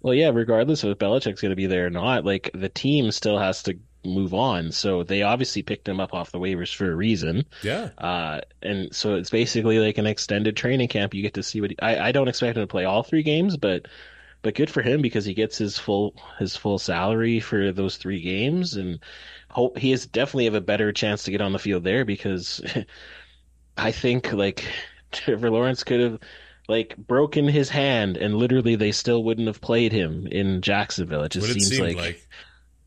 Well, 0.00 0.14
yeah, 0.14 0.30
regardless 0.30 0.84
of 0.84 0.90
if 0.90 0.98
Belichick's 0.98 1.40
going 1.40 1.50
to 1.50 1.56
be 1.56 1.66
there 1.66 1.86
or 1.86 1.90
not, 1.90 2.24
like 2.24 2.50
the 2.54 2.68
team 2.68 3.10
still 3.10 3.38
has 3.38 3.64
to 3.64 3.78
move 4.08 4.34
on. 4.34 4.72
So 4.72 5.02
they 5.02 5.22
obviously 5.22 5.62
picked 5.62 5.88
him 5.88 6.00
up 6.00 6.14
off 6.14 6.32
the 6.32 6.38
waivers 6.38 6.74
for 6.74 6.90
a 6.90 6.94
reason. 6.94 7.44
Yeah. 7.62 7.90
Uh, 7.98 8.40
and 8.62 8.94
so 8.94 9.14
it's 9.14 9.30
basically 9.30 9.78
like 9.78 9.98
an 9.98 10.06
extended 10.06 10.56
training 10.56 10.88
camp. 10.88 11.14
You 11.14 11.22
get 11.22 11.34
to 11.34 11.42
see 11.42 11.60
what 11.60 11.70
he, 11.70 11.80
I, 11.80 12.08
I 12.08 12.12
don't 12.12 12.28
expect 12.28 12.56
him 12.56 12.62
to 12.62 12.66
play 12.66 12.84
all 12.84 13.02
three 13.02 13.22
games, 13.22 13.56
but 13.56 13.86
but 14.42 14.54
good 14.54 14.70
for 14.70 14.82
him 14.82 15.02
because 15.02 15.24
he 15.24 15.34
gets 15.34 15.58
his 15.58 15.78
full 15.78 16.14
his 16.38 16.56
full 16.56 16.78
salary 16.78 17.40
for 17.40 17.72
those 17.72 17.96
three 17.96 18.20
games, 18.20 18.74
and 18.74 19.00
hope 19.50 19.78
he 19.78 19.92
is 19.92 20.06
definitely 20.06 20.44
have 20.44 20.54
a 20.54 20.60
better 20.60 20.92
chance 20.92 21.24
to 21.24 21.30
get 21.30 21.40
on 21.40 21.52
the 21.52 21.58
field 21.58 21.84
there 21.84 22.04
because 22.04 22.62
I 23.76 23.92
think 23.92 24.32
like 24.32 24.64
Trevor 25.12 25.50
Lawrence 25.50 25.84
could 25.84 26.00
have 26.00 26.20
like 26.68 26.96
broken 26.96 27.48
his 27.48 27.70
hand 27.70 28.16
and 28.18 28.36
literally 28.36 28.76
they 28.76 28.92
still 28.92 29.24
wouldn't 29.24 29.46
have 29.46 29.60
played 29.60 29.90
him 29.90 30.26
in 30.26 30.60
Jacksonville. 30.60 31.22
It 31.22 31.32
just 31.32 31.48
what 31.48 31.54
seems 31.54 31.72
it 31.72 31.82
like, 31.82 31.96
like 31.96 32.28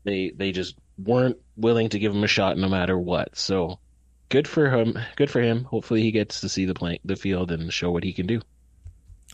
they 0.04 0.32
they 0.34 0.52
just 0.52 0.76
weren't 0.98 1.38
willing 1.56 1.88
to 1.90 1.98
give 1.98 2.14
him 2.14 2.24
a 2.24 2.28
shot 2.28 2.56
no 2.58 2.68
matter 2.68 2.98
what. 2.98 3.36
So 3.36 3.78
good 4.28 4.48
for 4.48 4.70
him. 4.70 4.98
Good 5.16 5.30
for 5.30 5.40
him. 5.40 5.64
Hopefully 5.64 6.02
he 6.02 6.10
gets 6.10 6.40
to 6.40 6.48
see 6.48 6.64
the 6.64 6.74
play, 6.74 7.00
the 7.04 7.16
field 7.16 7.50
and 7.52 7.72
show 7.72 7.90
what 7.90 8.04
he 8.04 8.12
can 8.12 8.26
do. 8.26 8.40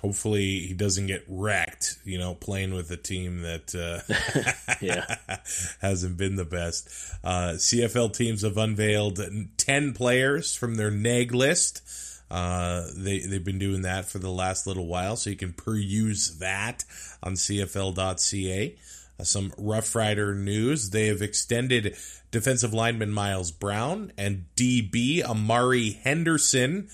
hopefully 0.01 0.61
he 0.61 0.75
doesn't 0.75 1.07
get 1.07 1.25
wrecked, 1.29 1.99
you 2.05 2.19
know, 2.19 2.35
playing 2.35 2.73
with 2.73 2.91
a 2.91 2.97
team 2.97 3.43
that 3.43 3.75
uh, 3.75 4.75
yeah 4.81 5.17
hasn't 5.81 6.17
been 6.17 6.37
the 6.37 6.45
best. 6.45 6.89
Uh, 7.25 7.53
CFL 7.57 8.13
teams 8.15 8.43
have 8.43 8.57
unveiled 8.57 9.21
10 9.57 9.93
players 9.95 10.55
from 10.55 10.77
their 10.77 10.91
NAG 10.91 11.35
list. 11.35 11.83
Uh, 12.31 12.87
they, 12.95 13.21
they've 13.21 13.45
been 13.45 13.59
doing 13.59 13.83
that 13.83 14.05
for 14.05 14.19
the 14.19 14.31
last 14.31 14.67
little 14.67 14.87
while, 14.87 15.17
so 15.17 15.31
you 15.31 15.37
can 15.37 15.53
peruse 15.53 16.39
that 16.39 16.85
on 17.23 17.33
CFL.ca. 17.35 18.77
Uh, 19.21 19.25
some 19.25 19.53
Rough 19.59 19.95
Rider 19.95 20.35
news. 20.35 20.91
They 20.91 21.07
have 21.09 21.23
extended 21.23 21.97
defensive 22.31 22.73
lineman 22.73 23.11
Miles 23.11 23.51
Brown 23.51 24.13
and 24.17 24.45
DB 24.57 25.23
Amari 25.23 25.93
Henderson 26.03 26.89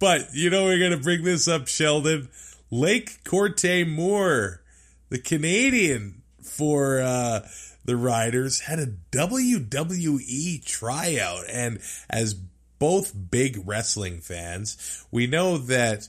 but 0.00 0.34
you 0.34 0.50
know 0.50 0.64
we're 0.64 0.80
gonna 0.80 1.00
bring 1.00 1.22
this 1.22 1.46
up, 1.46 1.68
Sheldon. 1.68 2.28
Lake 2.72 3.22
Corte 3.22 3.86
Moore, 3.86 4.62
the 5.10 5.18
Canadian 5.18 6.22
for 6.42 7.00
uh, 7.00 7.46
the 7.84 7.96
Riders, 7.96 8.60
had 8.60 8.78
a 8.78 8.94
WWE 9.12 10.64
tryout, 10.64 11.44
and 11.48 11.78
as 12.08 12.34
both 12.78 13.12
big 13.30 13.62
wrestling 13.66 14.20
fans, 14.20 15.04
we 15.10 15.26
know 15.26 15.58
that 15.58 16.08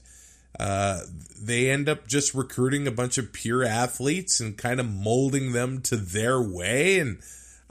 uh, 0.59 1.01
they 1.41 1.69
end 1.69 1.89
up 1.89 2.07
just 2.07 2.33
recruiting 2.33 2.87
a 2.87 2.91
bunch 2.91 3.17
of 3.17 3.33
pure 3.33 3.63
athletes 3.63 4.39
and 4.39 4.57
kind 4.57 4.79
of 4.79 4.89
molding 4.89 5.53
them 5.53 5.81
to 5.81 5.95
their 5.95 6.41
way 6.41 6.99
and 6.99 7.21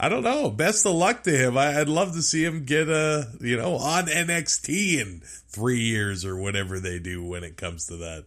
I 0.03 0.09
don't 0.09 0.25
know. 0.25 0.49
Best 0.49 0.87
of 0.87 0.95
luck 0.95 1.25
to 1.25 1.31
him. 1.31 1.59
I, 1.59 1.77
would 1.79 1.91
love 1.91 2.15
to 2.15 2.23
see 2.23 2.43
him 2.43 2.65
get 2.65 2.89
a, 2.89 3.29
you 3.39 3.59
know, 3.59 3.75
on 3.75 4.07
NXT 4.07 4.99
in 4.99 5.21
three 5.51 5.81
years 5.81 6.25
or 6.25 6.39
whatever 6.39 6.81
they 6.81 6.99
do 6.99 7.23
when 7.23 7.45
it 7.45 7.59
comes 7.59 7.87
to 7.89 7.99
that. 7.99 8.25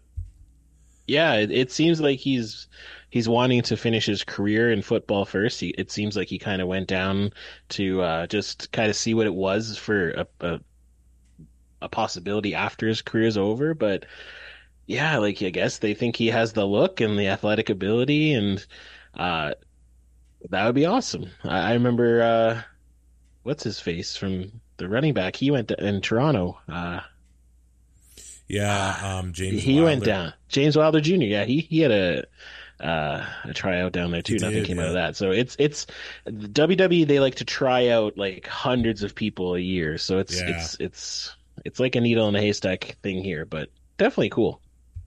Yeah, 1.07 1.33
it, 1.33 1.49
it 1.49 1.71
seems 1.71 1.99
like 1.99 2.19
he's 2.19 2.67
he's 3.09 3.27
wanting 3.27 3.63
to 3.63 3.75
finish 3.75 4.05
his 4.05 4.23
career 4.23 4.71
in 4.71 4.83
football 4.83 5.25
first. 5.25 5.59
He, 5.59 5.69
it 5.69 5.89
seems 5.89 6.15
like 6.15 6.27
he 6.27 6.37
kind 6.37 6.61
of 6.61 6.67
went 6.67 6.87
down 6.87 7.31
to 7.69 8.01
uh, 8.03 8.27
just 8.27 8.71
kind 8.71 8.91
of 8.91 8.95
see 8.95 9.15
what 9.15 9.25
it 9.25 9.33
was 9.33 9.75
for 9.75 10.11
a, 10.11 10.27
a, 10.41 10.59
a 11.81 11.89
possibility 11.89 12.53
after 12.53 12.87
his 12.87 13.01
career's 13.01 13.35
over. 13.35 13.73
But 13.73 14.05
yeah, 14.85 15.17
like 15.17 15.41
I 15.41 15.49
guess 15.49 15.77
they 15.77 15.93
think 15.93 16.15
he 16.15 16.27
has 16.27 16.53
the 16.53 16.65
look 16.65 17.01
and 17.01 17.17
the 17.17 17.27
athletic 17.27 17.69
ability 17.69 18.33
and. 18.33 18.65
Uh, 19.15 19.53
that 20.49 20.65
would 20.65 20.75
be 20.75 20.85
awesome. 20.85 21.27
I, 21.43 21.71
I 21.71 21.73
remember 21.73 22.21
uh, 22.21 22.61
what's 23.43 23.63
his 23.63 23.79
face 23.79 24.15
from 24.15 24.51
the 24.77 24.89
running 24.89 25.13
back. 25.13 25.35
He 25.35 25.51
went 25.51 25.69
to, 25.69 25.85
in 25.85 26.01
Toronto. 26.01 26.59
Uh, 26.67 27.01
yeah, 28.47 29.17
um, 29.19 29.33
James. 29.33 29.63
He 29.63 29.75
Wilder. 29.75 29.85
went 29.85 30.03
down. 30.03 30.33
James 30.49 30.77
Wilder 30.77 31.01
Jr. 31.01 31.13
Yeah, 31.13 31.45
he 31.45 31.61
he 31.61 31.79
had 31.79 31.91
a 31.91 32.25
uh, 32.79 33.25
a 33.45 33.53
tryout 33.53 33.93
down 33.93 34.11
there 34.11 34.21
too. 34.21 34.37
Nothing 34.37 34.57
did, 34.57 34.67
came 34.67 34.77
yeah. 34.77 34.83
out 34.83 34.87
of 34.89 34.93
that. 34.95 35.15
So 35.15 35.31
it's 35.31 35.55
it's 35.59 35.87
WWE. 36.27 37.07
They 37.07 37.19
like 37.19 37.35
to 37.35 37.45
try 37.45 37.89
out 37.89 38.17
like 38.17 38.45
hundreds 38.47 39.03
of 39.03 39.15
people 39.15 39.55
a 39.55 39.59
year. 39.59 39.97
So 39.97 40.19
it's 40.19 40.39
yeah. 40.39 40.49
it's 40.49 40.75
it's 40.79 41.35
it's 41.63 41.79
like 41.79 41.95
a 41.95 42.01
needle 42.01 42.27
in 42.27 42.35
a 42.35 42.41
haystack 42.41 42.97
thing 43.01 43.23
here, 43.23 43.45
but 43.45 43.69
definitely 43.97 44.29
cool. 44.29 44.59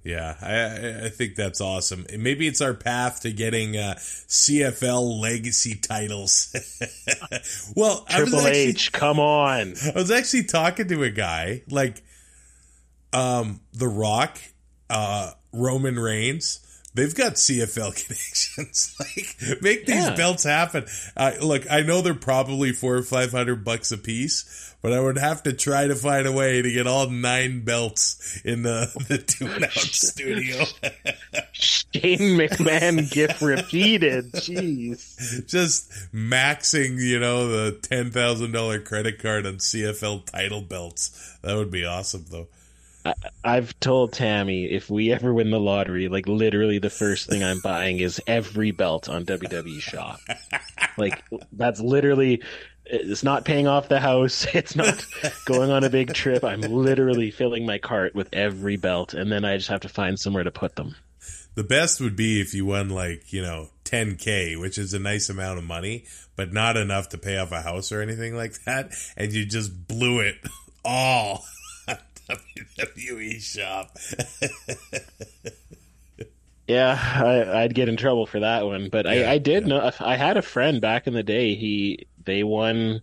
Yeah, 0.07 0.37
I, 0.41 1.07
I 1.07 1.09
think 1.09 1.35
that's 1.35 1.61
awesome. 1.61 2.07
Maybe 2.17 2.47
it's 2.47 2.61
our 2.61 2.75
path 2.75 3.23
to 3.23 3.33
getting 3.33 3.77
uh, 3.77 3.97
CFL 3.99 5.21
legacy 5.21 5.75
titles. 5.75 6.55
well, 7.75 8.05
Triple 8.09 8.39
actually, 8.39 8.51
H, 8.53 8.93
come 8.93 9.19
on! 9.19 9.75
I 9.85 9.93
was 9.97 10.13
actually 10.13 10.45
talking 10.45 10.87
to 10.87 11.03
a 11.03 11.11
guy 11.11 11.63
like, 11.69 12.05
um, 13.13 13.61
The 13.73 13.89
Rock, 13.89 14.39
uh, 14.89 15.33
Roman 15.53 15.99
Reigns. 15.99 16.61
They've 16.95 17.15
got 17.15 17.33
CFL 17.33 17.75
connections. 18.07 18.95
like, 19.01 19.61
make 19.61 19.87
these 19.87 20.05
yeah. 20.07 20.15
belts 20.15 20.45
happen. 20.45 20.87
Uh, 21.17 21.33
look, 21.43 21.69
I 21.69 21.81
know 21.81 22.01
they're 22.01 22.15
probably 22.15 22.71
four 22.71 22.95
or 22.95 23.03
five 23.03 23.33
hundred 23.33 23.65
bucks 23.65 23.91
a 23.91 23.99
piece, 23.99 24.73
but 24.87 24.93
I 24.93 25.00
would 25.00 25.19
have 25.19 25.43
to 25.43 25.52
try 25.52 25.88
to 25.88 25.97
find 25.97 26.28
a 26.28 26.33
way 26.33 26.62
to 26.62 26.71
get 26.71 26.87
all 26.87 27.11
nine 27.11 27.64
belts 27.64 28.40
in 28.45 28.62
the, 28.62 28.88
the 29.09 29.19
tune 29.19 29.64
out 29.64 29.73
studio. 29.73 30.64
Shane 31.50 32.38
McMahon 32.38 33.11
gift 33.11 33.43
repeated. 33.43 34.31
Jeez. 34.31 35.45
Just 35.49 35.90
maxing, 36.14 37.00
you 37.00 37.19
know, 37.19 37.49
the 37.49 37.73
$10,000 37.81 38.85
credit 38.85 39.21
card 39.21 39.45
on 39.45 39.55
CFL 39.55 40.25
title 40.25 40.61
belts. 40.61 41.37
That 41.43 41.57
would 41.57 41.73
be 41.73 41.85
awesome, 41.85 42.26
though. 42.31 42.47
I've 43.43 43.78
told 43.81 44.12
Tammy 44.12 44.66
if 44.66 44.88
we 44.88 45.12
ever 45.12 45.35
win 45.35 45.50
the 45.50 45.59
lottery, 45.59 46.07
like 46.07 46.28
literally 46.28 46.78
the 46.78 46.90
first 46.90 47.28
thing 47.28 47.43
I'm 47.43 47.59
buying 47.59 47.99
is 47.99 48.23
every 48.28 48.71
belt 48.71 49.09
on 49.09 49.25
WWE 49.25 49.81
Shop. 49.81 50.21
like 50.97 51.25
that's 51.52 51.81
literally 51.81 52.43
it's 52.88 53.23
not 53.23 53.45
paying 53.45 53.66
off 53.66 53.88
the 53.88 54.00
house. 54.00 54.47
It's 54.55 54.76
not 54.76 55.05
going 55.45 55.71
on 55.71 55.85
a 55.85 55.90
big 55.90 56.14
trip. 56.14 56.45
I'm 56.45 56.61
literally 56.61 57.31
filling 57.31 57.66
my 57.66 57.78
cart 57.78 58.14
with 58.14 58.28
every 58.33 58.76
belt, 58.76 59.14
and 59.14 59.31
then 59.31 59.45
I 59.45 59.57
just 59.57 59.69
have 59.69 59.81
to 59.81 59.88
find 59.88 60.19
somewhere 60.19 60.45
to 60.45 60.50
put 60.50 60.76
them. 60.76 60.97
The 61.55 61.64
best 61.64 62.00
would 62.00 62.16
be 62.16 62.40
if 62.40 62.55
you 62.55 62.66
won 62.66 62.88
like 62.88 63.33
you 63.33 63.43
know 63.43 63.69
10k, 63.85 64.59
which 64.61 64.78
is 64.78 64.95
a 64.95 64.99
nice 64.99 65.28
amount 65.28 65.59
of 65.59 65.64
money, 65.64 66.05
but 66.37 66.52
not 66.52 66.76
enough 66.76 67.09
to 67.11 67.19
pay 67.19 67.37
off 67.37 67.52
a 67.52 67.62
house 67.62 67.93
or 67.93 68.00
anything 68.00 68.37
like 68.37 68.62
that, 68.64 68.93
and 69.16 69.33
you 69.33 69.45
just 69.45 69.88
blew 69.88 70.21
it 70.21 70.37
all. 70.85 71.45
WWE 72.28 73.40
shop. 73.40 73.97
Yeah, 76.69 76.99
I, 76.99 77.62
would 77.62 77.75
get 77.75 77.88
in 77.88 77.97
trouble 77.97 78.26
for 78.26 78.40
that 78.40 78.66
one, 78.66 78.88
but 78.88 79.07
yeah, 79.07 79.31
I, 79.31 79.35
I, 79.35 79.38
did 79.38 79.62
yeah. 79.62 79.69
know 79.69 79.90
I 80.00 80.16
had 80.16 80.37
a 80.37 80.43
friend 80.43 80.81
back 80.81 81.07
in 81.07 81.14
the 81.14 81.23
day. 81.23 81.55
He 81.55 82.06
they 82.26 82.42
won 82.42 83.00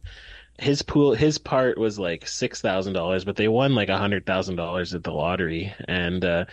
his 0.59 0.81
pool. 0.81 1.13
His 1.13 1.37
part 1.37 1.77
was 1.77 1.97
like 1.97 2.27
six 2.27 2.61
thousand 2.61 2.93
dollars, 2.93 3.25
but 3.25 3.35
they 3.35 3.47
won 3.47 3.75
like 3.75 3.89
a 3.89 3.97
hundred 3.97 4.25
thousand 4.25 4.55
dollars 4.55 4.93
at 4.93 5.03
the 5.03 5.11
lottery, 5.11 5.73
and 5.87 6.23
uh, 6.23 6.45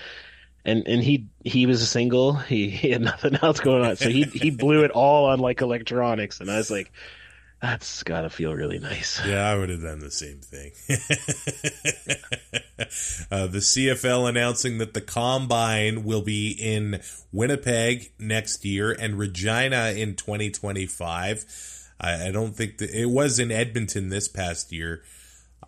and 0.64 0.86
and 0.86 1.02
he 1.02 1.26
he 1.44 1.66
was 1.66 1.82
a 1.82 1.86
single. 1.86 2.34
He, 2.34 2.70
he 2.70 2.90
had 2.90 3.02
nothing 3.02 3.36
else 3.42 3.60
going 3.60 3.84
on, 3.84 3.96
so 3.96 4.08
he 4.08 4.24
he 4.24 4.50
blew 4.50 4.84
it 4.84 4.90
all 4.90 5.26
on 5.26 5.38
like 5.38 5.60
electronics, 5.60 6.40
and 6.40 6.50
I 6.50 6.56
was 6.56 6.70
like, 6.70 6.92
that's 7.60 8.02
got 8.02 8.22
to 8.22 8.30
feel 8.30 8.54
really 8.54 8.78
nice. 8.78 9.20
Yeah, 9.26 9.46
I 9.46 9.56
would 9.56 9.68
have 9.68 9.82
done 9.82 10.00
the 10.00 10.10
same 10.10 10.40
thing. 10.40 10.72
uh, 13.30 13.46
the 13.46 13.58
CFL 13.58 14.28
announcing 14.28 14.78
that 14.78 14.94
the 14.94 15.02
combine 15.02 16.04
will 16.04 16.22
be 16.22 16.52
in 16.52 17.00
Winnipeg 17.32 18.12
next 18.18 18.64
year 18.64 18.96
and 18.98 19.18
Regina 19.18 19.92
in 19.94 20.16
2025. 20.16 21.44
I, 22.00 22.28
I 22.28 22.30
don't 22.33 22.57
think 22.57 22.78
that 22.78 22.90
it 22.90 23.07
was 23.07 23.38
in 23.38 23.52
Edmonton 23.52 24.09
this 24.09 24.28
past 24.28 24.73
year. 24.73 25.02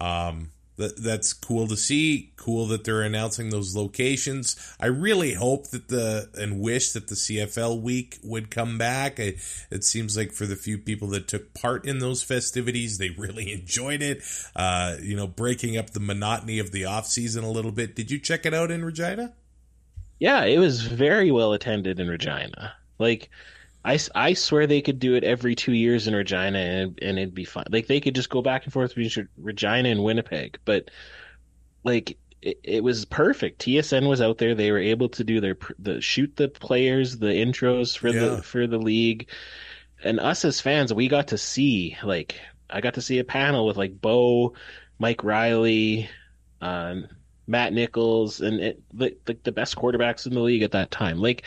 Um, 0.01 0.51
that 0.77 1.03
that's 1.03 1.33
cool 1.33 1.69
to 1.69 1.77
see. 1.77 2.33
Cool 2.37 2.67
that 2.67 2.85
they're 2.85 3.03
announcing 3.03 3.51
those 3.51 3.77
locations. 3.77 4.57
I 4.81 4.87
really 4.87 5.35
hope 5.35 5.69
that 5.71 5.89
the 5.89 6.31
and 6.35 6.61
wish 6.61 6.93
that 6.93 7.09
the 7.09 7.15
CFL 7.15 7.81
week 7.81 8.19
would 8.23 8.51
come 8.51 8.79
back. 8.79 9.19
It 9.19 9.85
seems 9.85 10.17
like 10.17 10.33
for 10.33 10.47
the 10.47 10.57
few 10.57 10.79
people 10.79 11.09
that 11.09 11.29
took 11.29 11.53
part 11.55 11.85
in 11.85 11.99
those 11.99 12.23
festivities, 12.23 12.99
they 12.99 13.11
really 13.11 13.53
enjoyed 13.61 14.03
it. 14.03 14.23
Uh, 14.57 14.97
you 15.01 15.15
know, 15.15 15.27
breaking 15.27 15.77
up 15.77 15.91
the 15.91 16.01
monotony 16.01 16.59
of 16.59 16.73
the 16.73 16.87
off 16.87 17.07
season 17.07 17.45
a 17.45 17.51
little 17.51 17.73
bit. 17.73 17.95
Did 17.95 18.11
you 18.11 18.19
check 18.19 18.47
it 18.47 18.55
out 18.55 18.71
in 18.71 18.85
Regina? 18.85 19.35
Yeah, 20.19 20.45
it 20.45 20.59
was 20.59 20.83
very 20.83 21.31
well 21.31 21.53
attended 21.53 22.01
in 22.01 22.09
Regina. 22.09 22.73
Like 22.99 23.29
I, 23.85 23.99
I 24.15 24.35
swear 24.35 24.67
they 24.67 24.81
could 24.81 24.99
do 24.99 25.15
it 25.15 25.25
every 25.25 25.55
two 25.55 25.73
years 25.73 26.07
in 26.07 26.15
Regina 26.15 26.59
and, 26.59 26.99
and 27.03 27.19
it'd 27.19 27.35
be 27.35 27.45
fine. 27.45 27.65
Like 27.71 27.89
they 27.89 28.01
could 28.01 28.15
just 28.15 28.31
go 28.31 28.43
back 28.43 28.65
and 28.65 28.73
forth 28.73 28.95
between 28.95 29.29
Regina 29.37 29.89
and 29.89 30.05
Winnipeg, 30.05 30.59
but 30.65 30.91
like 31.83 32.17
it, 32.41 32.61
it, 32.63 32.85
was 32.85 33.05
perfect. 33.05 33.61
TSN 33.63 34.09
was 34.09 34.21
out 34.21 34.39
there; 34.39 34.55
they 34.55 34.71
were 34.71 34.79
able 34.79 35.09
to 35.11 35.25
do 35.25 35.41
their 35.41 35.57
the 35.79 36.01
shoot 36.01 36.37
the 36.37 36.49
players, 36.49 37.19
the 37.19 37.27
intros 37.27 37.97
for 37.97 38.09
yeah. 38.09 38.21
the 38.21 38.43
for 38.43 38.67
the 38.67 38.79
league, 38.79 39.29
and 40.03 40.21
us 40.21 40.45
as 40.45 40.61
fans, 40.61 40.93
we 40.93 41.09
got 41.09 41.29
to 41.29 41.39
see 41.39 41.97
like 42.03 42.41
I 42.71 42.81
got 42.81 42.95
to 42.95 43.03
see 43.03 43.19
a 43.19 43.25
panel 43.25 43.67
with 43.67 43.77
like 43.77 44.01
Bo, 44.01 44.55
Mike 44.99 45.23
Riley, 45.23 46.09
um, 46.61 47.07
Matt 47.47 47.73
Nichols, 47.73 48.41
and 48.41 48.61
it, 48.61 48.83
the, 48.93 49.17
the 49.25 49.37
the 49.45 49.53
best 49.53 49.77
quarterbacks 49.77 50.27
in 50.27 50.35
the 50.35 50.41
league 50.41 50.63
at 50.63 50.73
that 50.73 50.91
time. 50.91 51.19
Like 51.19 51.45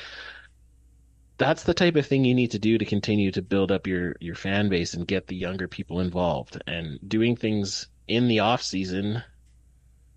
that's 1.38 1.64
the 1.64 1.74
type 1.74 1.96
of 1.96 2.06
thing 2.06 2.26
you 2.26 2.36
need 2.36 2.52
to 2.52 2.60
do 2.60 2.78
to 2.78 2.86
continue 2.86 3.32
to 3.32 3.42
build 3.42 3.72
up 3.72 3.88
your 3.88 4.16
your 4.20 4.36
fan 4.36 4.70
base 4.70 4.94
and 4.94 5.08
get 5.08 5.28
the 5.28 5.36
younger 5.36 5.68
people 5.68 6.00
involved. 6.00 6.62
And 6.68 7.00
doing 7.08 7.36
things 7.36 7.88
in 8.08 8.28
the 8.28 8.40
off 8.40 8.62
season 8.62 9.24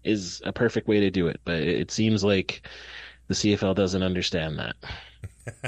is 0.04 0.40
a 0.44 0.52
perfect 0.52 0.88
way 0.88 1.00
to 1.00 1.10
do 1.10 1.26
it 1.26 1.40
but 1.44 1.56
it 1.56 1.90
seems 1.90 2.22
like 2.22 2.62
the 3.26 3.34
CFL 3.34 3.74
doesn't 3.74 4.02
understand 4.02 4.58
that. 4.58 4.76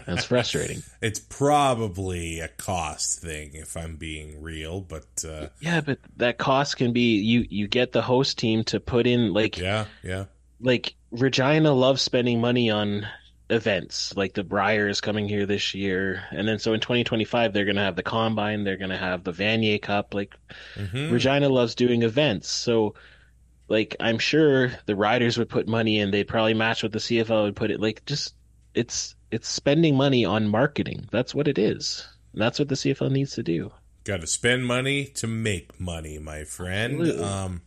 That's 0.07 0.25
frustrating. 0.25 0.83
It's 1.03 1.19
probably 1.19 2.41
a 2.41 2.49
cost 2.49 3.21
thing 3.21 3.53
if 3.55 3.75
i'm 3.75 3.97
being 3.97 4.43
real 4.43 4.83
but 4.83 5.25
uh... 5.27 5.49
yeah 5.61 5.81
but 5.81 5.99
that 6.19 6.37
cost 6.37 6.77
can 6.77 6.93
be 6.93 7.17
you 7.17 7.47
you 7.49 7.67
get 7.69 7.93
the 7.93 8.03
host 8.03 8.39
team 8.39 8.65
to 8.65 8.81
put 8.81 9.07
in 9.07 9.33
like 9.33 9.57
yeah 9.57 9.87
yeah. 10.03 10.27
like 10.61 10.95
Regina 11.11 11.73
loves 11.73 12.03
spending 12.03 12.41
money 12.41 12.69
on 12.69 13.07
events 13.51 14.17
like 14.17 14.35
the 14.35 14.45
Brier 14.45 14.89
is 14.89 15.01
coming 15.01 15.29
here 15.29 15.45
this 15.47 15.75
year, 15.75 16.23
and 16.31 16.47
then 16.49 16.59
so 16.59 16.73
in 16.73 16.81
2025 16.81 17.53
they're 17.53 17.65
going 17.65 17.77
to 17.77 17.83
have 17.83 17.97
the 17.97 18.03
Combine, 18.03 18.65
they're 18.65 18.77
going 18.77 18.91
to 18.91 18.97
have 18.97 19.25
the 19.25 19.33
Vanier 19.33 19.81
Cup. 19.81 20.15
Like 20.15 20.35
Mhm. 20.77 21.11
Regina 21.13 21.49
loves 21.49 21.75
doing 21.75 22.03
events, 22.03 22.49
so 22.49 22.95
like 23.69 23.97
I'm 24.01 24.19
sure 24.19 24.73
the 24.87 24.97
riders 24.97 25.39
would 25.39 25.49
put 25.49 25.69
money 25.69 25.99
in. 26.01 26.11
They'd 26.11 26.29
probably 26.29 26.55
match 26.55 26.83
what 26.83 26.93
the 26.93 26.99
CFL 26.99 27.45
would 27.45 27.57
put 27.57 27.71
it. 27.71 27.81
Like 27.81 28.05
just 28.07 28.35
it's 28.75 29.15
it's 29.31 29.49
spending 29.49 29.97
money 29.97 30.25
on 30.25 30.49
marketing. 30.49 31.07
That's 31.11 31.35
what 31.35 31.47
it 31.49 31.59
is. 31.59 32.07
And 32.33 32.43
that's 32.43 32.59
what 32.59 32.69
the 32.69 32.75
CFL 32.77 33.11
needs 33.11 33.35
to 33.35 33.43
do. 33.43 33.73
Got 34.05 34.23
to 34.23 34.27
spend 34.27 34.65
money 34.67 35.05
to 35.17 35.27
make 35.27 35.79
money, 35.79 36.19
my 36.19 36.45
friend. 36.45 37.01
Absolutely. 37.01 37.25
Um, 37.25 37.63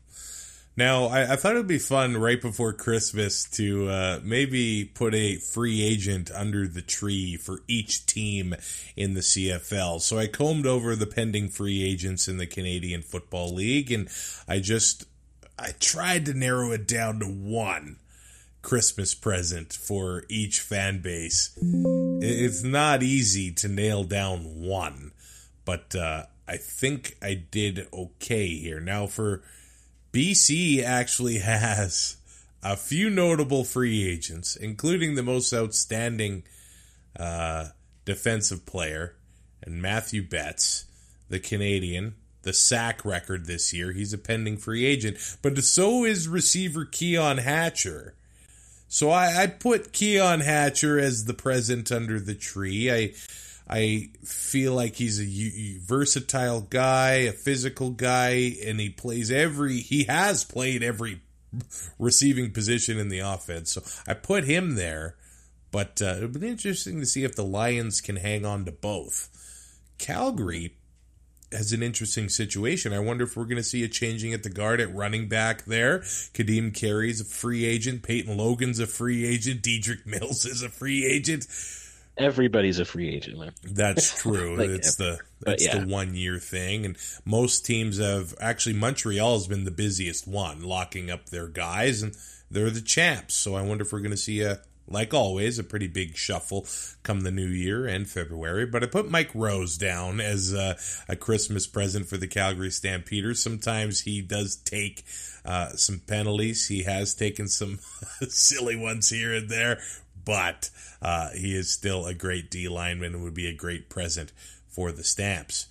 now, 0.75 1.06
I, 1.06 1.34
I 1.34 1.36
thought 1.36 1.53
it 1.53 1.58
would 1.58 1.68
be 1.68 1.80
fun 1.80 2.18
right 2.18 2.42
before 2.42 2.74
Christmas 2.74 3.44
to 3.51 3.89
uh, 3.89 4.20
maybe 4.24 4.86
put 4.86 5.13
a 5.13 5.38
free 5.38 5.84
agent 5.84 6.32
under 6.34 6.68
the 6.68 6.82
tree 6.82 7.38
for 7.38 7.62
each 7.68 8.06
team 8.06 8.56
in 8.96 9.13
the 9.13 9.22
CFL. 9.22 10.01
So 10.01 10.18
I 10.18 10.27
combed 10.27 10.65
over 10.65 10.96
the 10.96 11.08
pending 11.08 11.50
free 11.50 11.84
agents 11.84 12.27
in 12.27 12.38
the 12.38 12.48
Canadian 12.48 13.01
Football 13.01 13.53
League, 13.53 13.92
and 13.92 14.10
I 14.48 14.60
just 14.60 15.06
I 15.58 15.72
tried 15.80 16.25
to 16.25 16.34
narrow 16.34 16.72
it 16.72 16.88
down 16.88 17.20
to 17.20 17.25
one 17.25 17.98
Christmas 18.62 19.13
present 19.13 19.74
for 19.74 20.24
each 20.30 20.60
fan 20.60 21.01
base. 21.01 21.58
It's 22.22 22.63
not 22.63 23.03
easy 23.03 23.51
to 23.51 23.68
nail 23.68 24.03
down 24.03 24.62
one 24.62 25.12
but 25.65 25.96
uh, 25.96 26.24
I 26.48 26.58
think 26.58 27.18
I 27.22 27.36
did 27.36 27.88
okay 27.94 28.48
here. 28.48 28.80
Now, 28.80 29.08
for 29.08 29.44
BC, 30.13 30.84
actually 30.84 31.39
has 31.39 32.17
a 32.62 32.77
few 32.77 33.10
notable 33.10 33.63
free 33.63 34.08
agents, 34.08 34.55
including 34.55 35.15
the 35.15 35.24
most 35.24 35.51
outstanding 35.53 36.43
uh, 37.20 37.70
defensive 38.05 38.65
player, 38.65 39.15
and 39.63 39.82
Mathieu 39.82 40.22
Betts, 40.22 40.86
the 41.29 41.39
Canadian, 41.39 42.15
the 42.43 42.53
sack 42.53 43.03
record 43.03 43.48
this 43.48 43.74
year. 43.74 43.91
He's 43.91 44.13
a 44.13 44.17
pending 44.17 44.58
free 44.58 44.86
agent, 44.86 45.17
but 45.41 45.58
so 45.63 46.05
is 46.05 46.27
receiver 46.27 46.86
Keon 46.86 47.39
Hatcher. 47.39 48.13
So 48.88 49.10
I, 49.10 49.43
I 49.43 49.48
put 49.48 49.93
Keon 49.93 50.41
Hatcher 50.41 51.00
as 51.00 51.25
the 51.25 51.34
present 51.34 51.91
under 51.91 52.20
the 52.20 52.36
tree. 52.36 52.91
I 52.91 53.13
I 53.67 54.10
feel 54.24 54.74
like 54.74 54.96
he's 54.96 55.20
a 55.20 55.79
versatile 55.79 56.62
guy, 56.62 57.12
a 57.12 57.32
physical 57.32 57.91
guy, 57.91 58.55
and 58.65 58.79
he 58.79 58.89
plays 58.89 59.32
every. 59.32 59.77
He 59.77 60.03
has 60.05 60.43
played 60.43 60.84
every 60.84 61.22
receiving 62.00 62.51
position 62.51 62.98
in 62.98 63.10
the 63.10 63.20
offense. 63.20 63.72
So 63.72 63.84
I 64.08 64.15
put 64.15 64.43
him 64.43 64.75
there. 64.75 65.15
But 65.72 66.03
uh, 66.03 66.17
it'll 66.17 66.29
be 66.29 66.48
interesting 66.48 67.00
to 67.00 67.05
see 67.05 67.24
if 67.24 67.36
the 67.36 67.43
Lions 67.43 68.00
can 68.00 68.17
hang 68.17 68.46
on 68.46 68.63
to 68.65 68.72
both. 68.72 69.29
Calgary 69.98 70.75
has 71.51 71.74
an 71.74 71.82
interesting 71.82 72.29
situation. 72.29 72.93
I 72.93 73.00
wonder 73.00 73.24
if 73.24 73.36
we're 73.36 73.46
going 73.46 73.58
to 73.58 73.63
see 73.63 73.84
a 73.84 73.88
changing 73.88 74.34
at 74.34 74.43
the 74.43 74.51
guard 74.51 74.82
at 74.82 74.93
running 74.93 75.27
back 75.27 75.65
there. 75.65 76.00
Kadeem 76.00 76.75
Carey's 76.75 77.22
a 77.22 77.25
free 77.25 77.65
agent. 77.65 78.03
Peyton 78.03 78.38
Logan's 78.38 78.79
a 78.79 78.86
free 78.86 79.25
agent. 79.25 79.63
Dedrick 79.63 80.05
Mills 80.05 80.46
is 80.46 80.62
a 80.62 80.70
free 80.70 81.05
agent. 81.05 81.48
Everybody's 82.17 82.79
a 82.79 82.86
free 82.86 83.10
agent, 83.10 83.39
man. 83.39 83.53
That's 83.63 84.20
true. 84.22 84.58
Like, 84.58 84.70
it's 84.70 84.96
the 84.96 85.20
it's 85.48 85.65
yeah. 85.65 85.79
the 85.79 85.88
one 85.88 86.15
year 86.15 86.38
thing, 86.38 86.86
and 86.86 86.98
most 87.25 87.65
teams 87.65 87.98
have 87.98 88.36
actually 88.39 88.75
Montreal 88.75 89.34
has 89.34 89.48
been 89.48 89.65
the 89.65 89.72
busiest 89.72 90.27
one, 90.27 90.62
locking 90.62 91.10
up 91.10 91.29
their 91.29 91.48
guys, 91.48 92.03
and 92.03 92.15
they're 92.51 92.70
the 92.70 92.82
champs. 92.82 93.34
So 93.34 93.55
I 93.55 93.62
wonder 93.63 93.84
if 93.84 93.91
we're 93.91 94.00
going 94.00 94.12
to 94.12 94.17
see 94.17 94.41
a 94.41 94.60
like 94.88 95.13
always 95.13 95.60
a 95.60 95.63
pretty 95.63 95.88
big 95.88 96.15
shuffle 96.15 96.67
come 97.03 97.22
the 97.22 97.32
new 97.32 97.48
year 97.48 97.86
and 97.86 98.08
February. 98.08 98.65
But 98.65 98.84
I 98.84 98.88
put 98.88 99.10
Mike 99.10 99.32
Rose 99.34 99.77
down 99.77 100.20
as 100.20 100.53
a, 100.53 100.77
a 101.08 101.15
Christmas 101.15 101.67
present 101.67 102.08
for 102.08 102.17
the 102.17 102.27
Calgary 102.27 102.70
Stampeders. 102.70 103.41
Sometimes 103.41 104.02
he 104.02 104.21
does 104.21 104.56
take 104.58 105.04
uh, 105.45 105.69
some 105.69 105.99
penalties. 105.99 106.67
He 106.67 106.84
has 106.84 107.13
taken 107.13 107.47
some 107.47 107.80
silly 108.28 108.76
ones 108.76 109.10
here 109.10 109.34
and 109.34 109.49
there, 109.49 109.80
but 110.25 110.69
uh, 111.01 111.29
he 111.31 111.55
is 111.55 111.71
still 111.71 112.05
a 112.05 112.13
great 112.13 112.49
D 112.49 112.67
lineman 112.67 113.13
and 113.13 113.23
would 113.23 113.33
be 113.33 113.47
a 113.47 113.53
great 113.53 113.89
present 113.89 114.31
for 114.67 114.91
the 114.91 115.03
Stamps. 115.03 115.67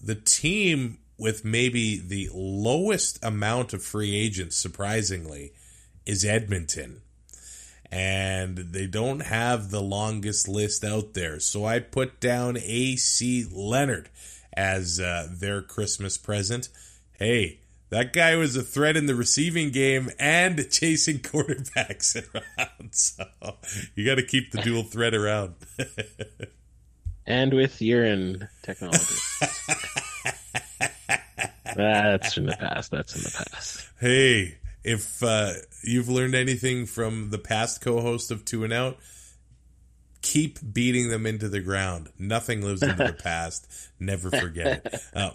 The 0.00 0.14
team 0.14 0.98
with 1.18 1.44
maybe 1.44 1.98
the 1.98 2.28
lowest 2.34 3.18
amount 3.24 3.72
of 3.72 3.82
free 3.82 4.14
agents, 4.14 4.56
surprisingly, 4.56 5.52
is 6.04 6.24
Edmonton. 6.24 7.00
And 7.90 8.58
they 8.58 8.86
don't 8.86 9.20
have 9.20 9.70
the 9.70 9.80
longest 9.80 10.48
list 10.48 10.84
out 10.84 11.14
there. 11.14 11.38
So 11.40 11.64
I 11.64 11.78
put 11.78 12.20
down 12.20 12.56
AC 12.56 13.46
Leonard 13.50 14.10
as 14.52 14.98
uh, 14.98 15.28
their 15.30 15.62
Christmas 15.62 16.18
present. 16.18 16.68
Hey, 17.12 17.60
that 17.90 18.12
guy 18.12 18.36
was 18.36 18.56
a 18.56 18.62
threat 18.62 18.96
in 18.96 19.06
the 19.06 19.14
receiving 19.14 19.70
game 19.70 20.10
and 20.18 20.70
chasing 20.70 21.18
quarterbacks 21.20 22.16
around. 22.34 22.70
So 22.92 23.24
you 23.94 24.06
got 24.06 24.14
to 24.14 24.22
keep 24.22 24.52
the 24.52 24.62
dual 24.62 24.82
threat 24.82 25.14
around. 25.14 25.54
And 27.28 27.52
with 27.52 27.82
urine 27.82 28.48
technology. 28.62 29.16
That's 31.74 32.36
in 32.36 32.46
the 32.46 32.56
past. 32.56 32.92
That's 32.92 33.16
in 33.16 33.22
the 33.22 33.44
past. 33.50 33.88
hey, 33.98 34.58
if 34.84 35.20
uh, 35.24 35.50
you've 35.82 36.08
learned 36.08 36.36
anything 36.36 36.86
from 36.86 37.30
the 37.30 37.38
past 37.38 37.80
co-host 37.80 38.30
of 38.30 38.44
Two 38.44 38.62
and 38.62 38.72
Out, 38.72 38.98
keep 40.22 40.58
beating 40.72 41.10
them 41.10 41.26
into 41.26 41.48
the 41.48 41.60
ground. 41.60 42.08
Nothing 42.16 42.62
lives 42.62 42.84
into 42.84 43.04
the 43.04 43.12
past. 43.12 43.66
Never 43.98 44.30
forget 44.30 44.82
it. 44.84 44.94
Um, 45.12 45.32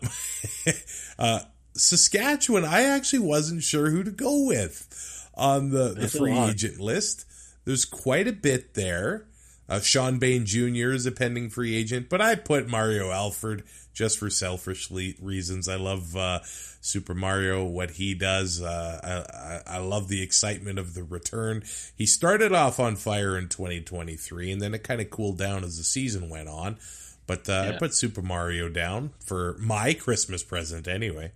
uh, 1.19 1.39
Saskatchewan, 1.73 2.65
I 2.65 2.83
actually 2.83 3.19
wasn't 3.19 3.63
sure 3.63 3.89
who 3.89 4.03
to 4.03 4.11
go 4.11 4.45
with 4.45 5.29
on 5.35 5.69
the, 5.69 5.89
the 5.89 6.07
free 6.07 6.37
agent 6.37 6.79
list. 6.79 7.25
There's 7.65 7.85
quite 7.85 8.27
a 8.27 8.33
bit 8.33 8.73
there. 8.73 9.27
Uh, 9.69 9.79
Shawn 9.79 10.19
Bane 10.19 10.45
Jr. 10.45 10.91
is 10.91 11.05
a 11.05 11.11
pending 11.11 11.49
free 11.49 11.75
agent, 11.75 12.09
but 12.09 12.19
I 12.19 12.35
put 12.35 12.67
Mario 12.67 13.09
Alford 13.09 13.63
just 13.93 14.17
for 14.17 14.29
selfish 14.29 14.91
le- 14.91 15.13
reasons. 15.21 15.69
I 15.69 15.75
love 15.75 16.13
uh, 16.15 16.39
Super 16.81 17.13
Mario, 17.13 17.63
what 17.63 17.91
he 17.91 18.13
does. 18.13 18.61
Uh, 18.61 19.61
I, 19.65 19.75
I, 19.75 19.77
love 19.77 20.09
the 20.09 20.21
excitement 20.21 20.77
of 20.77 20.93
the 20.93 21.03
return. 21.03 21.63
He 21.95 22.05
started 22.05 22.51
off 22.51 22.81
on 22.81 22.97
fire 22.97 23.37
in 23.37 23.47
2023, 23.47 24.51
and 24.51 24.61
then 24.61 24.73
it 24.73 24.83
kind 24.83 24.99
of 24.99 25.09
cooled 25.09 25.37
down 25.37 25.63
as 25.63 25.77
the 25.77 25.85
season 25.85 26.29
went 26.29 26.49
on. 26.49 26.77
But 27.25 27.47
uh, 27.47 27.71
I 27.73 27.77
put 27.77 27.93
Super 27.93 28.21
Mario 28.21 28.67
down 28.67 29.11
for 29.23 29.55
my 29.59 29.93
Christmas 29.93 30.43
present 30.43 30.87
anyway. 30.87 31.31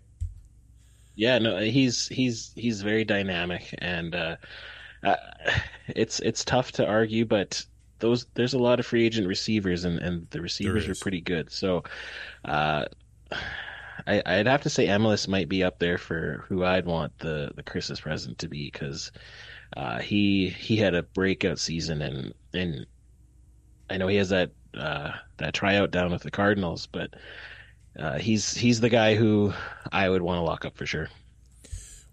Yeah, 1.15 1.39
no, 1.39 1.59
he's 1.59 2.07
he's 2.07 2.51
he's 2.55 2.81
very 2.81 3.05
dynamic, 3.05 3.73
and 3.79 4.13
uh, 4.15 4.35
uh, 5.03 5.15
it's 5.87 6.19
it's 6.19 6.43
tough 6.43 6.73
to 6.73 6.85
argue, 6.85 7.25
but 7.25 7.65
those 7.99 8.25
there's 8.33 8.53
a 8.53 8.59
lot 8.59 8.79
of 8.79 8.85
free 8.85 9.05
agent 9.05 9.27
receivers, 9.27 9.85
and, 9.85 9.99
and 9.99 10.27
the 10.31 10.41
receivers 10.41 10.87
are 10.89 10.95
pretty 10.95 11.21
good. 11.21 11.51
So, 11.51 11.83
uh, 12.43 12.85
I, 14.07 14.21
I'd 14.25 14.47
have 14.47 14.63
to 14.63 14.69
say 14.69 14.87
Emilus 14.87 15.27
might 15.27 15.47
be 15.49 15.63
up 15.63 15.79
there 15.79 15.97
for 15.97 16.43
who 16.49 16.63
I'd 16.65 16.85
want 16.85 17.17
the 17.19 17.51
the 17.55 17.63
Christmas 17.63 18.01
present 18.01 18.37
to 18.39 18.47
be 18.49 18.69
because 18.71 19.11
uh, 19.77 19.99
he 19.99 20.49
he 20.49 20.75
had 20.77 20.95
a 20.95 21.03
breakout 21.03 21.59
season, 21.59 22.01
and 22.01 22.33
and 22.53 22.85
I 23.89 23.97
know 23.97 24.07
he 24.07 24.17
has 24.17 24.29
that 24.29 24.51
uh, 24.77 25.11
that 25.37 25.53
tryout 25.53 25.91
down 25.91 26.11
with 26.11 26.23
the 26.23 26.31
Cardinals, 26.31 26.87
but. 26.87 27.13
Uh, 27.97 28.17
he's 28.19 28.53
he's 28.55 28.81
the 28.81 28.89
guy 28.89 29.15
who 29.15 29.53
I 29.91 30.09
would 30.09 30.21
want 30.21 30.37
to 30.39 30.41
lock 30.41 30.65
up 30.65 30.75
for 30.77 30.85
sure. 30.85 31.09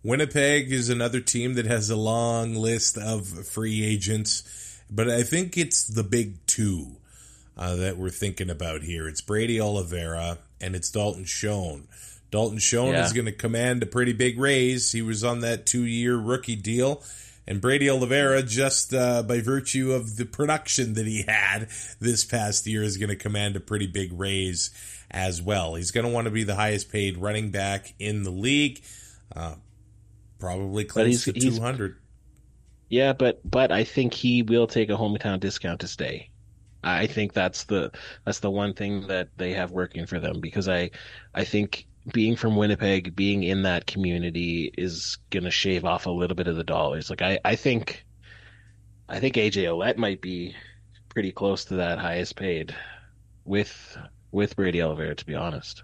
Winnipeg 0.02 0.72
is 0.72 0.88
another 0.88 1.20
team 1.20 1.54
that 1.54 1.66
has 1.66 1.88
a 1.90 1.96
long 1.96 2.54
list 2.54 2.98
of 2.98 3.26
free 3.46 3.84
agents, 3.84 4.80
but 4.90 5.08
I 5.08 5.22
think 5.22 5.56
it's 5.56 5.84
the 5.84 6.02
big 6.02 6.44
two 6.46 6.96
uh, 7.56 7.76
that 7.76 7.96
we're 7.96 8.10
thinking 8.10 8.50
about 8.50 8.82
here. 8.82 9.06
It's 9.06 9.20
Brady 9.20 9.60
Oliveira 9.60 10.38
and 10.60 10.74
it's 10.74 10.90
Dalton 10.90 11.24
Schoen. 11.24 11.86
Dalton 12.32 12.58
Schoen 12.58 12.94
Yeah. 12.94 13.04
is 13.04 13.12
going 13.12 13.26
to 13.26 13.32
command 13.32 13.82
a 13.82 13.86
pretty 13.86 14.12
big 14.12 14.38
raise. 14.40 14.90
He 14.90 15.02
was 15.02 15.22
on 15.22 15.40
that 15.40 15.66
two 15.66 15.82
year 15.84 16.16
rookie 16.16 16.56
deal. 16.56 17.02
And 17.46 17.60
Brady 17.60 17.90
Oliveira, 17.90 18.42
just 18.44 18.94
uh, 18.94 19.22
by 19.24 19.40
virtue 19.40 19.92
of 19.92 20.16
the 20.16 20.24
production 20.24 20.94
that 20.94 21.06
he 21.06 21.22
had 21.22 21.68
this 22.00 22.24
past 22.24 22.66
year, 22.68 22.84
is 22.84 22.96
going 22.96 23.08
to 23.10 23.16
command 23.16 23.56
a 23.56 23.60
pretty 23.60 23.88
big 23.88 24.12
raise 24.12 24.70
as 25.12 25.42
well. 25.42 25.74
He's 25.74 25.90
going 25.90 26.06
to 26.06 26.12
want 26.12 26.24
to 26.24 26.30
be 26.30 26.44
the 26.44 26.54
highest 26.54 26.90
paid 26.90 27.18
running 27.18 27.50
back 27.50 27.94
in 27.98 28.22
the 28.22 28.30
league. 28.30 28.82
Uh, 29.34 29.56
probably 30.38 30.84
close 30.84 31.24
to 31.24 31.32
he's- 31.32 31.56
200. 31.56 31.96
Yeah, 32.88 33.14
but 33.14 33.40
but 33.48 33.72
I 33.72 33.84
think 33.84 34.12
he 34.12 34.42
will 34.42 34.66
take 34.66 34.90
a 34.90 34.96
hometown 34.96 35.40
discount 35.40 35.80
to 35.80 35.88
stay. 35.88 36.28
I 36.84 37.06
think 37.06 37.32
that's 37.32 37.64
the 37.64 37.90
that's 38.26 38.40
the 38.40 38.50
one 38.50 38.74
thing 38.74 39.06
that 39.06 39.28
they 39.38 39.54
have 39.54 39.70
working 39.70 40.04
for 40.04 40.20
them 40.20 40.40
because 40.40 40.68
I 40.68 40.90
I 41.34 41.44
think 41.44 41.86
being 42.12 42.36
from 42.36 42.56
Winnipeg, 42.56 43.14
being 43.14 43.44
in 43.44 43.62
that 43.62 43.86
community 43.86 44.72
is 44.76 45.18
going 45.30 45.44
to 45.44 45.50
shave 45.50 45.84
off 45.84 46.06
a 46.06 46.10
little 46.10 46.34
bit 46.34 46.48
of 46.48 46.56
the 46.56 46.64
dollars. 46.64 47.08
Like 47.08 47.22
I, 47.22 47.38
I 47.44 47.54
think, 47.54 48.04
I 49.08 49.20
think 49.20 49.36
AJ 49.36 49.64
Ouellette 49.64 49.96
might 49.96 50.20
be 50.20 50.54
pretty 51.08 51.30
close 51.30 51.64
to 51.66 51.76
that 51.76 51.98
highest 51.98 52.36
paid 52.36 52.74
with 53.44 53.96
with 54.32 54.56
Brady 54.56 54.82
Oliveira, 54.82 55.14
to 55.14 55.26
be 55.26 55.34
honest. 55.34 55.82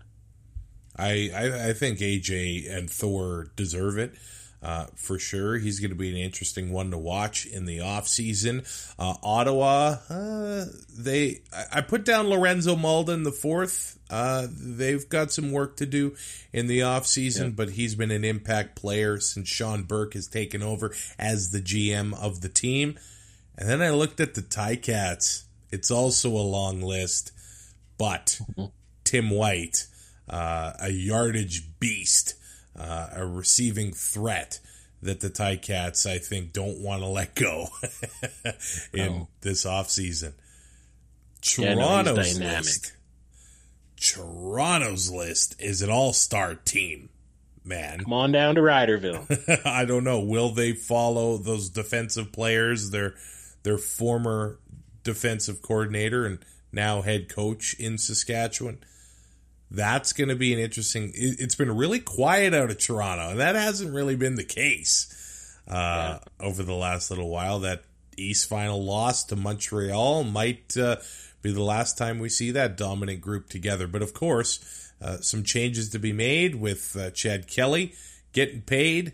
I, 0.96 1.30
I, 1.34 1.68
I 1.68 1.72
think 1.74 1.98
AJ 1.98 2.74
and 2.74 2.90
Thor 2.90 3.52
deserve 3.54 3.98
it. 3.98 4.14
Uh, 4.60 4.86
for 4.96 5.20
sure. 5.20 5.56
He's 5.56 5.78
going 5.78 5.90
to 5.90 5.96
be 5.96 6.10
an 6.10 6.16
interesting 6.16 6.72
one 6.72 6.90
to 6.90 6.98
watch 6.98 7.46
in 7.46 7.64
the 7.64 7.78
offseason. 7.78 8.66
Uh, 8.98 9.14
Ottawa, 9.22 9.98
uh, 10.10 10.64
they 10.98 11.42
I, 11.72 11.80
put 11.80 12.04
down 12.04 12.26
Lorenzo 12.26 12.74
Mauldin 12.74 13.22
the 13.22 13.30
fourth. 13.30 14.00
Uh, 14.10 14.48
they've 14.50 15.08
got 15.08 15.30
some 15.30 15.52
work 15.52 15.76
to 15.76 15.86
do 15.86 16.16
in 16.52 16.66
the 16.66 16.80
offseason, 16.80 17.42
yeah. 17.42 17.50
but 17.50 17.70
he's 17.70 17.94
been 17.94 18.10
an 18.10 18.24
impact 18.24 18.74
player 18.74 19.20
since 19.20 19.48
Shawn 19.48 19.84
Burke 19.84 20.14
has 20.14 20.26
taken 20.26 20.60
over 20.60 20.92
as 21.20 21.52
the 21.52 21.60
GM 21.60 22.20
of 22.20 22.40
the 22.40 22.48
team. 22.48 22.98
And 23.56 23.68
then 23.68 23.80
I 23.80 23.90
looked 23.90 24.18
at 24.18 24.34
the 24.34 24.42
Ticats. 24.42 25.44
It's 25.70 25.92
also 25.92 26.30
a 26.30 26.42
long 26.42 26.80
list, 26.80 27.30
but. 27.98 28.40
Tim 29.04 29.30
White, 29.30 29.86
uh, 30.28 30.72
a 30.80 30.90
yardage 30.90 31.78
beast 31.80 32.34
uh, 32.78 33.08
a 33.14 33.26
receiving 33.26 33.92
threat 33.92 34.60
that 35.02 35.20
the 35.20 35.30
Ticats, 35.30 36.06
I 36.06 36.18
think, 36.18 36.52
don't 36.52 36.80
want 36.80 37.02
to 37.02 37.08
let 37.08 37.34
go 37.34 37.68
in 38.92 39.08
oh. 39.08 39.28
this 39.40 39.64
offseason. 39.64 40.32
Toronto's 41.40 42.38
yeah, 42.38 42.48
no, 42.48 42.56
list. 42.56 42.92
Toronto's 43.96 45.10
list 45.10 45.56
is 45.60 45.82
an 45.82 45.90
all-star 45.90 46.54
team, 46.54 47.08
man. 47.64 48.00
Come 48.00 48.12
on 48.12 48.32
down 48.32 48.56
to 48.56 48.60
Riderville. 48.60 49.62
I 49.66 49.84
don't 49.84 50.04
know. 50.04 50.20
Will 50.20 50.50
they 50.50 50.72
follow 50.72 51.36
those 51.36 51.68
defensive 51.68 52.32
players? 52.32 52.90
Their 52.90 53.14
their 53.64 53.78
former 53.78 54.58
defensive 55.02 55.62
coordinator 55.62 56.26
and 56.26 56.38
now 56.72 57.02
head 57.02 57.28
coach 57.28 57.74
in 57.74 57.98
Saskatchewan 57.98 58.78
that's 59.70 60.12
going 60.12 60.28
to 60.28 60.36
be 60.36 60.52
an 60.52 60.58
interesting. 60.58 61.12
It, 61.14 61.40
has 61.40 61.54
been 61.54 61.74
really 61.74 62.00
quiet 62.00 62.54
out 62.54 62.70
of 62.70 62.78
Toronto, 62.78 63.30
and 63.30 63.40
that 63.40 63.54
hasn't 63.54 63.94
really 63.94 64.16
been 64.16 64.36
the 64.36 64.44
case 64.44 65.58
uh, 65.68 66.18
yeah. 66.20 66.46
over 66.46 66.62
the 66.62 66.74
last 66.74 67.10
little 67.10 67.28
while. 67.28 67.60
That 67.60 67.82
East 68.16 68.48
final 68.48 68.82
loss 68.82 69.24
to 69.24 69.36
Montreal 69.36 70.24
might 70.24 70.76
uh, 70.76 70.96
be 71.42 71.52
the 71.52 71.62
last 71.62 71.98
time 71.98 72.18
we 72.18 72.28
see 72.28 72.50
that 72.52 72.76
dominant 72.76 73.20
group 73.20 73.48
together. 73.48 73.86
But 73.86 74.02
of 74.02 74.14
course, 74.14 74.90
uh, 75.02 75.18
some 75.18 75.42
changes 75.42 75.90
to 75.90 75.98
be 75.98 76.12
made 76.12 76.54
with 76.54 76.96
uh, 76.96 77.10
Chad 77.10 77.46
Kelly 77.46 77.94
getting 78.32 78.62
paid. 78.62 79.12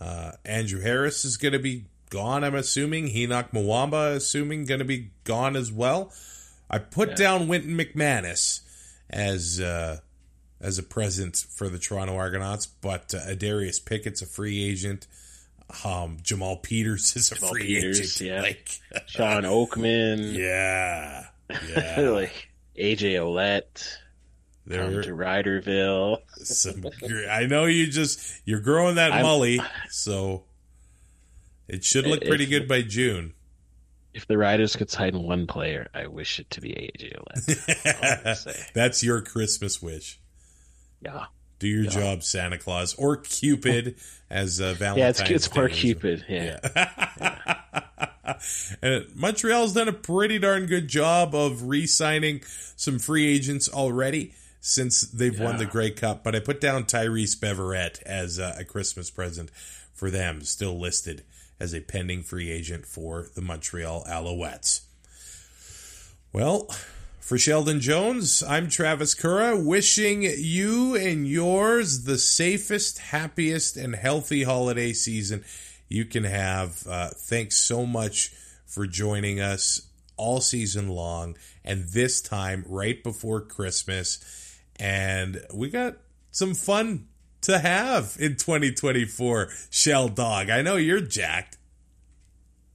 Uh, 0.00 0.32
Andrew 0.44 0.80
Harris 0.80 1.24
is 1.24 1.36
going 1.36 1.52
to 1.52 1.58
be 1.58 1.86
gone. 2.10 2.44
I'm 2.44 2.54
assuming 2.54 3.08
Henoc 3.08 3.50
Muamba, 3.50 4.14
assuming 4.14 4.66
going 4.66 4.78
to 4.78 4.84
be 4.84 5.10
gone 5.24 5.56
as 5.56 5.72
well. 5.72 6.12
I 6.68 6.78
put 6.78 7.10
yeah. 7.10 7.14
down 7.14 7.48
Wynton 7.48 7.76
McManis 7.76 8.60
as 9.08 9.60
uh, 9.60 9.98
as 10.60 10.78
a 10.78 10.82
present 10.82 11.36
for 11.36 11.68
the 11.68 11.78
Toronto 11.78 12.16
Argonauts, 12.16 12.66
but 12.66 13.14
uh, 13.14 13.18
Adarius 13.18 13.84
Pickett's 13.84 14.22
a 14.22 14.26
free 14.26 14.64
agent. 14.64 15.06
Um, 15.84 16.18
Jamal 16.22 16.56
Peters 16.58 17.16
is 17.16 17.32
a 17.32 17.34
Jamal 17.36 17.50
free 17.50 17.66
Peters, 17.66 18.20
agent. 18.22 18.30
Yeah. 18.30 18.40
Like 18.42 18.80
Shawn 19.06 19.42
Oakman. 19.42 20.32
Yeah. 20.36 21.26
Yeah. 21.68 22.00
like 22.10 22.48
AJ 22.76 23.14
Ouellette. 23.14 23.96
They're, 24.66 24.82
come 24.82 25.02
to 25.02 25.12
Riderville. 25.12 26.18
some, 26.42 26.86
I 27.30 27.46
know 27.46 27.66
you 27.66 27.86
just 27.86 28.20
you're 28.44 28.58
growing 28.58 28.96
that 28.96 29.12
I'm, 29.12 29.24
mully, 29.24 29.64
so 29.90 30.42
it 31.68 31.84
should 31.84 32.04
look 32.04 32.24
pretty 32.24 32.44
if, 32.44 32.50
good 32.50 32.68
by 32.68 32.82
June 32.82 33.35
if 34.16 34.26
the 34.26 34.38
Riders 34.38 34.74
could 34.74 34.90
sign 34.90 35.22
one 35.22 35.46
player, 35.46 35.88
I 35.92 36.06
wish 36.06 36.40
it 36.40 36.48
to 36.52 36.62
be 36.62 36.70
AJ 36.70 37.18
Ouellette. 37.18 38.72
That's 38.72 39.02
your 39.02 39.20
Christmas 39.20 39.82
wish. 39.82 40.18
Yeah. 41.02 41.26
Do 41.58 41.68
your 41.68 41.84
yeah. 41.84 41.90
job, 41.90 42.22
Santa 42.22 42.56
Claus, 42.56 42.94
or 42.94 43.18
Cupid, 43.18 43.96
as 44.30 44.58
uh, 44.58 44.72
Valentine's. 44.72 44.96
Yeah, 44.98 45.08
it's, 45.08 45.46
it's 45.46 45.54
more 45.54 45.68
Cupid. 45.68 46.24
Yeah. 46.30 46.58
yeah. 46.74 48.38
and 48.82 49.04
Montreal's 49.14 49.74
done 49.74 49.88
a 49.88 49.92
pretty 49.92 50.38
darn 50.38 50.64
good 50.64 50.88
job 50.88 51.34
of 51.34 51.68
re-signing 51.68 52.40
some 52.74 52.98
free 52.98 53.26
agents 53.28 53.68
already 53.68 54.32
since 54.62 55.02
they've 55.02 55.38
won 55.38 55.58
the 55.58 55.66
Grey 55.66 55.90
Cup. 55.90 56.24
But 56.24 56.34
I 56.34 56.40
put 56.40 56.58
down 56.58 56.84
Tyrice 56.84 57.38
Beverette 57.38 58.02
as 58.04 58.38
uh, 58.38 58.56
a 58.58 58.64
Christmas 58.64 59.10
present 59.10 59.50
for 59.92 60.10
them, 60.10 60.40
still 60.40 60.80
listed 60.80 61.22
as 61.58 61.74
a 61.74 61.80
pending 61.80 62.22
free 62.22 62.50
agent 62.50 62.86
for 62.86 63.28
the 63.34 63.42
Montreal 63.42 64.04
Alouettes. 64.08 64.82
Well, 66.32 66.68
for 67.20 67.38
Sheldon 67.38 67.80
Jones, 67.80 68.42
I'm 68.42 68.68
Travis 68.68 69.14
Currah, 69.14 69.58
wishing 69.58 70.22
you 70.22 70.94
and 70.94 71.26
yours 71.26 72.04
the 72.04 72.18
safest, 72.18 72.98
happiest, 72.98 73.76
and 73.76 73.96
healthy 73.96 74.44
holiday 74.44 74.92
season 74.92 75.44
you 75.88 76.04
can 76.04 76.24
have. 76.24 76.86
Uh, 76.86 77.08
thanks 77.08 77.56
so 77.56 77.86
much 77.86 78.32
for 78.64 78.86
joining 78.86 79.40
us 79.40 79.88
all 80.16 80.40
season 80.40 80.88
long, 80.88 81.36
and 81.64 81.88
this 81.88 82.20
time 82.20 82.64
right 82.68 83.02
before 83.02 83.40
Christmas. 83.40 84.58
And 84.76 85.42
we 85.52 85.70
got 85.70 85.96
some 86.30 86.54
fun 86.54 87.08
to 87.42 87.58
have 87.58 88.16
in 88.18 88.36
2024, 88.36 89.48
Shell 89.70 90.08
Dog. 90.08 90.50
I 90.50 90.62
know 90.62 90.76
you're 90.76 91.00
jacked. 91.00 91.56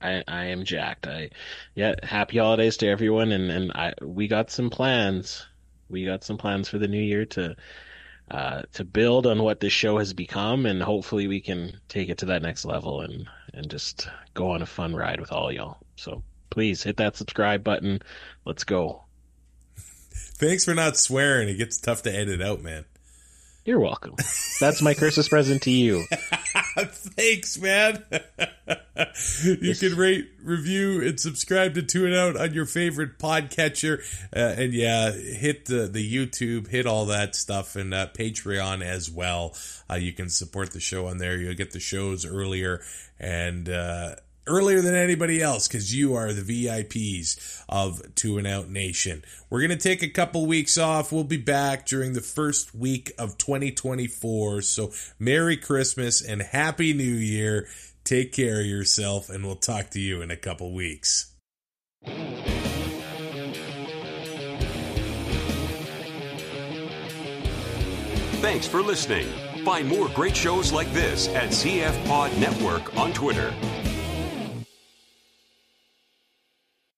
I, 0.02 0.24
I 0.28 0.45
am 0.45 0.63
jacked. 0.63 1.08
I 1.08 1.30
yeah, 1.76 1.95
happy 2.04 2.39
holidays 2.39 2.78
to 2.78 2.88
everyone 2.88 3.32
and, 3.32 3.52
and 3.52 3.71
I 3.74 3.93
we 4.02 4.28
got 4.28 4.50
some 4.50 4.69
plans. 4.69 5.45
We 5.89 6.06
got 6.06 6.24
some 6.24 6.38
plans 6.38 6.69
for 6.69 6.80
the 6.80 6.88
new 6.88 7.02
year 7.02 7.26
to 7.26 7.56
uh, 8.30 8.62
to 8.74 8.86
build 8.86 9.28
on 9.28 9.43
what 9.43 9.60
this 9.60 9.74
show 9.74 9.97
has 9.97 10.13
become 10.13 10.65
and 10.65 10.82
hopefully 10.82 11.28
we 11.28 11.41
can 11.41 11.80
take 11.89 12.10
it 12.10 12.19
to 12.19 12.28
that 12.28 12.41
next 12.41 12.65
level 12.65 13.02
and 13.02 13.28
and 13.54 13.69
just 13.69 14.08
go 14.34 14.52
on 14.52 14.62
a 14.62 14.65
fun 14.65 14.95
ride 14.95 15.19
with 15.19 15.32
all 15.32 15.52
y'all. 15.52 15.78
So 15.97 16.24
please 16.50 16.82
hit 16.82 16.97
that 16.97 17.15
subscribe 17.15 17.63
button. 17.63 18.02
Let's 18.45 18.63
go. 18.63 19.04
Thanks 19.76 20.65
for 20.65 20.74
not 20.74 20.97
swearing. 20.97 21.50
It 21.50 21.58
gets 21.58 21.80
tough 21.80 22.02
to 22.04 22.15
edit 22.15 22.41
out, 22.41 22.63
man. 22.63 22.86
You're 23.63 23.80
welcome. 23.80 24.15
That's 24.60 24.82
my 24.82 24.95
Christmas 24.95 25.30
present 25.30 25.62
to 25.63 25.71
you. 25.71 26.04
Thanks, 26.12 27.60
man. 27.60 28.04
you 29.43 29.76
can 29.76 29.95
rate, 29.95 30.30
review, 30.43 31.02
and 31.02 31.19
subscribe 31.19 31.76
to 31.76 31.84
Tune 31.84 32.13
Out 32.13 32.36
on 32.36 32.54
your 32.54 32.65
favorite 32.65 33.19
podcatcher. 33.19 34.00
Uh, 34.36 34.62
and 34.62 34.74
yeah, 34.74 35.12
hit 35.12 35.65
the, 35.65 35.88
the 35.88 36.04
YouTube, 36.04 36.69
hit 36.69 36.88
all 36.88 37.06
that 37.06 37.36
stuff, 37.36 37.76
and 37.76 37.93
uh, 37.93 38.08
Patreon 38.08 38.84
as 38.84 39.12
well. 39.12 39.56
Uh, 39.88 39.95
you 39.95 40.13
can 40.13 40.30
support 40.30 40.71
the 40.71 40.80
show 40.80 41.06
on 41.06 41.19
there. 41.19 41.38
You'll 41.38 41.54
get 41.54 41.71
the 41.71 41.80
shows 41.80 42.26
earlier 42.26 42.82
and 43.19 43.69
uh, 43.69 44.15
earlier 44.47 44.82
than 44.82 44.95
anybody 44.95 45.41
else 45.41 45.67
because 45.67 45.95
you 45.95 46.15
are 46.15 46.34
the 46.34 46.41
VIPs 46.41 47.63
of 47.69 48.01
Two 48.15 48.38
and 48.38 48.47
Out 48.47 48.69
Nation. 48.69 49.23
We're 49.49 49.60
going 49.60 49.77
to 49.77 49.77
take 49.77 50.04
a 50.04 50.10
couple 50.10 50.45
weeks 50.45 50.77
off. 50.77 51.12
We'll 51.12 51.23
be 51.23 51.38
back 51.38 51.86
during 51.86 52.13
the 52.13 52.21
first 52.21 52.73
week 52.73 53.12
of 53.17 53.38
2024. 53.38 54.62
So, 54.62 54.91
Merry 55.19 55.58
Christmas 55.58 56.21
and 56.21 56.41
Happy 56.41 56.93
New 56.93 57.04
Year. 57.04 57.67
Take 58.04 58.34
care 58.34 58.62
of 58.62 58.65
yourself, 58.65 59.30
and 59.30 59.45
we'll 59.45 59.56
talk 59.56 59.91
to 59.91 59.99
you 59.99 60.21
in 60.21 60.32
a 60.32 60.36
couple 60.36 60.73
weeks. 60.73 61.34
Thanks 68.41 68.67
for 68.67 68.82
listening. 68.82 69.27
Find 69.63 69.88
more 69.88 70.10
great 70.10 70.36
shows 70.36 70.73
like 70.73 70.91
this 70.93 71.27
at 71.30 71.49
CF 71.49 72.08
Pod 72.08 72.36
Network 72.39 72.97
on 72.97 73.13
Twitter. 73.13 73.54